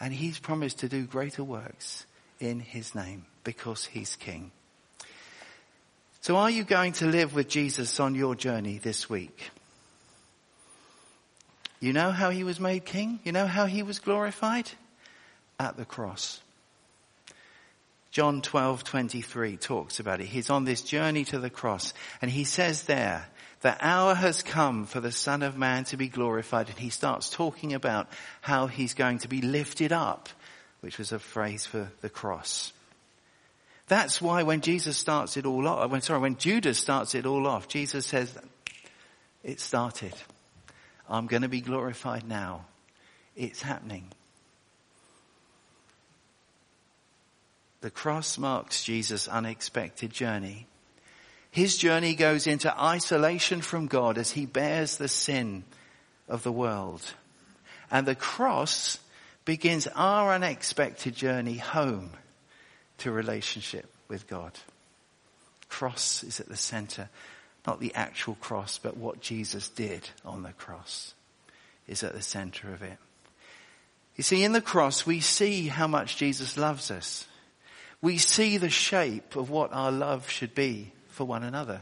And 0.00 0.12
He's 0.12 0.38
promised 0.38 0.80
to 0.80 0.88
do 0.88 1.04
greater 1.04 1.44
works 1.44 2.06
in 2.40 2.60
His 2.60 2.94
name 2.94 3.26
because 3.44 3.84
He's 3.84 4.16
King. 4.16 4.50
So 6.20 6.36
are 6.36 6.50
you 6.50 6.64
going 6.64 6.92
to 6.94 7.06
live 7.06 7.34
with 7.34 7.48
Jesus 7.48 8.00
on 8.00 8.14
your 8.14 8.34
journey 8.34 8.78
this 8.78 9.10
week? 9.10 9.50
You 11.80 11.92
know 11.92 12.10
how 12.10 12.30
He 12.30 12.44
was 12.44 12.58
made 12.58 12.84
King? 12.84 13.20
You 13.24 13.32
know 13.32 13.46
how 13.46 13.66
He 13.66 13.82
was 13.82 13.98
glorified? 13.98 14.70
At 15.60 15.76
the 15.76 15.84
cross. 15.84 16.40
John 18.14 18.42
12:23 18.42 19.60
talks 19.60 19.98
about 19.98 20.20
it. 20.20 20.26
He's 20.26 20.48
on 20.48 20.64
this 20.64 20.82
journey 20.82 21.24
to 21.26 21.40
the 21.40 21.50
cross 21.50 21.92
and 22.22 22.30
he 22.30 22.44
says 22.44 22.84
there, 22.84 23.26
the 23.64 23.74
hour 23.80 24.14
has 24.14 24.42
come 24.42 24.84
for 24.84 25.00
the 25.00 25.10
son 25.10 25.42
of 25.42 25.56
man 25.56 25.84
to 25.84 25.96
be 25.96 26.08
glorified 26.08 26.68
and 26.68 26.78
he 26.78 26.90
starts 26.90 27.30
talking 27.30 27.72
about 27.72 28.10
how 28.42 28.66
he's 28.66 28.92
going 28.92 29.20
to 29.20 29.28
be 29.28 29.40
lifted 29.40 29.90
up, 29.90 30.28
which 30.82 30.98
was 30.98 31.12
a 31.12 31.18
phrase 31.18 31.64
for 31.64 31.90
the 32.02 32.10
cross. 32.10 32.74
That's 33.88 34.20
why 34.20 34.42
when 34.42 34.60
Jesus 34.60 34.98
starts 34.98 35.38
it 35.38 35.46
all 35.46 35.66
off, 35.66 35.90
when, 35.90 36.02
sorry, 36.02 36.20
when 36.20 36.36
Judas 36.36 36.76
starts 36.76 37.14
it 37.14 37.24
all 37.24 37.46
off, 37.46 37.66
Jesus 37.66 38.04
says, 38.04 38.36
it 39.42 39.60
started. 39.60 40.12
I'm 41.08 41.26
going 41.26 41.40
to 41.40 41.48
be 41.48 41.62
glorified 41.62 42.28
now. 42.28 42.66
It's 43.34 43.62
happening. 43.62 44.12
The 47.80 47.90
cross 47.90 48.36
marks 48.36 48.84
Jesus' 48.84 49.26
unexpected 49.26 50.12
journey. 50.12 50.66
His 51.54 51.76
journey 51.76 52.16
goes 52.16 52.48
into 52.48 52.76
isolation 52.76 53.60
from 53.60 53.86
God 53.86 54.18
as 54.18 54.32
he 54.32 54.44
bears 54.44 54.96
the 54.96 55.06
sin 55.06 55.62
of 56.28 56.42
the 56.42 56.50
world. 56.50 57.00
And 57.92 58.04
the 58.04 58.16
cross 58.16 58.98
begins 59.44 59.86
our 59.94 60.32
unexpected 60.32 61.14
journey 61.14 61.58
home 61.58 62.10
to 62.98 63.12
relationship 63.12 63.86
with 64.08 64.26
God. 64.26 64.50
Cross 65.68 66.24
is 66.24 66.40
at 66.40 66.48
the 66.48 66.56
center. 66.56 67.08
Not 67.64 67.78
the 67.78 67.94
actual 67.94 68.34
cross, 68.34 68.80
but 68.82 68.96
what 68.96 69.20
Jesus 69.20 69.68
did 69.68 70.10
on 70.24 70.42
the 70.42 70.52
cross 70.54 71.14
is 71.86 72.02
at 72.02 72.14
the 72.14 72.22
center 72.22 72.74
of 72.74 72.82
it. 72.82 72.98
You 74.16 74.24
see, 74.24 74.42
in 74.42 74.50
the 74.50 74.60
cross, 74.60 75.06
we 75.06 75.20
see 75.20 75.68
how 75.68 75.86
much 75.86 76.16
Jesus 76.16 76.56
loves 76.56 76.90
us 76.90 77.28
we 78.04 78.18
see 78.18 78.58
the 78.58 78.68
shape 78.68 79.34
of 79.34 79.48
what 79.48 79.72
our 79.72 79.90
love 79.90 80.28
should 80.28 80.54
be 80.54 80.92
for 81.14 81.24
one 81.24 81.42
another. 81.42 81.80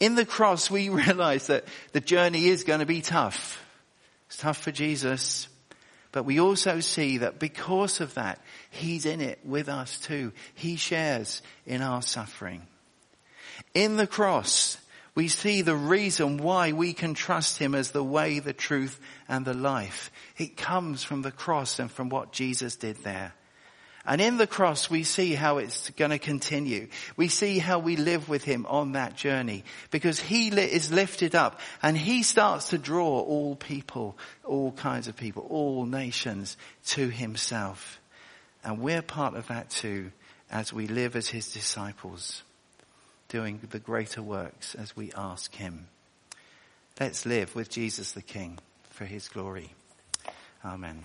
In 0.00 0.14
the 0.14 0.26
cross, 0.26 0.70
we 0.70 0.88
realize 0.90 1.48
that 1.48 1.64
the 1.92 2.00
journey 2.00 2.46
is 2.46 2.64
going 2.64 2.80
to 2.80 2.86
be 2.86 3.02
tough. 3.02 3.64
It's 4.26 4.38
tough 4.38 4.58
for 4.58 4.72
Jesus, 4.72 5.48
but 6.10 6.24
we 6.24 6.40
also 6.40 6.80
see 6.80 7.18
that 7.18 7.38
because 7.38 8.00
of 8.00 8.14
that, 8.14 8.40
He's 8.70 9.06
in 9.06 9.20
it 9.20 9.40
with 9.44 9.68
us 9.68 9.98
too. 10.00 10.32
He 10.54 10.76
shares 10.76 11.42
in 11.66 11.82
our 11.82 12.02
suffering. 12.02 12.66
In 13.74 13.96
the 13.96 14.06
cross, 14.06 14.78
we 15.14 15.28
see 15.28 15.62
the 15.62 15.76
reason 15.76 16.38
why 16.38 16.72
we 16.72 16.92
can 16.92 17.14
trust 17.14 17.58
Him 17.58 17.74
as 17.74 17.90
the 17.90 18.02
way, 18.02 18.40
the 18.40 18.52
truth, 18.52 18.98
and 19.28 19.44
the 19.44 19.54
life. 19.54 20.10
It 20.36 20.56
comes 20.56 21.04
from 21.04 21.22
the 21.22 21.30
cross 21.30 21.78
and 21.78 21.90
from 21.90 22.08
what 22.08 22.32
Jesus 22.32 22.76
did 22.76 22.96
there. 23.04 23.34
And 24.06 24.20
in 24.20 24.36
the 24.36 24.46
cross, 24.46 24.90
we 24.90 25.02
see 25.02 25.32
how 25.34 25.58
it's 25.58 25.88
going 25.90 26.10
to 26.10 26.18
continue. 26.18 26.88
We 27.16 27.28
see 27.28 27.58
how 27.58 27.78
we 27.78 27.96
live 27.96 28.28
with 28.28 28.44
him 28.44 28.66
on 28.66 28.92
that 28.92 29.16
journey 29.16 29.64
because 29.90 30.20
he 30.20 30.48
is 30.48 30.92
lifted 30.92 31.34
up 31.34 31.60
and 31.82 31.96
he 31.96 32.22
starts 32.22 32.68
to 32.68 32.78
draw 32.78 33.20
all 33.20 33.56
people, 33.56 34.18
all 34.44 34.72
kinds 34.72 35.08
of 35.08 35.16
people, 35.16 35.46
all 35.48 35.86
nations 35.86 36.58
to 36.88 37.08
himself. 37.08 37.98
And 38.62 38.80
we're 38.80 39.02
part 39.02 39.36
of 39.36 39.48
that 39.48 39.70
too 39.70 40.12
as 40.50 40.72
we 40.72 40.86
live 40.86 41.16
as 41.16 41.28
his 41.28 41.52
disciples, 41.52 42.42
doing 43.28 43.58
the 43.70 43.78
greater 43.78 44.22
works 44.22 44.74
as 44.74 44.94
we 44.94 45.12
ask 45.16 45.54
him. 45.54 45.86
Let's 47.00 47.24
live 47.24 47.54
with 47.54 47.70
Jesus 47.70 48.12
the 48.12 48.22
King 48.22 48.58
for 48.90 49.06
his 49.06 49.28
glory. 49.28 49.72
Amen. 50.64 51.04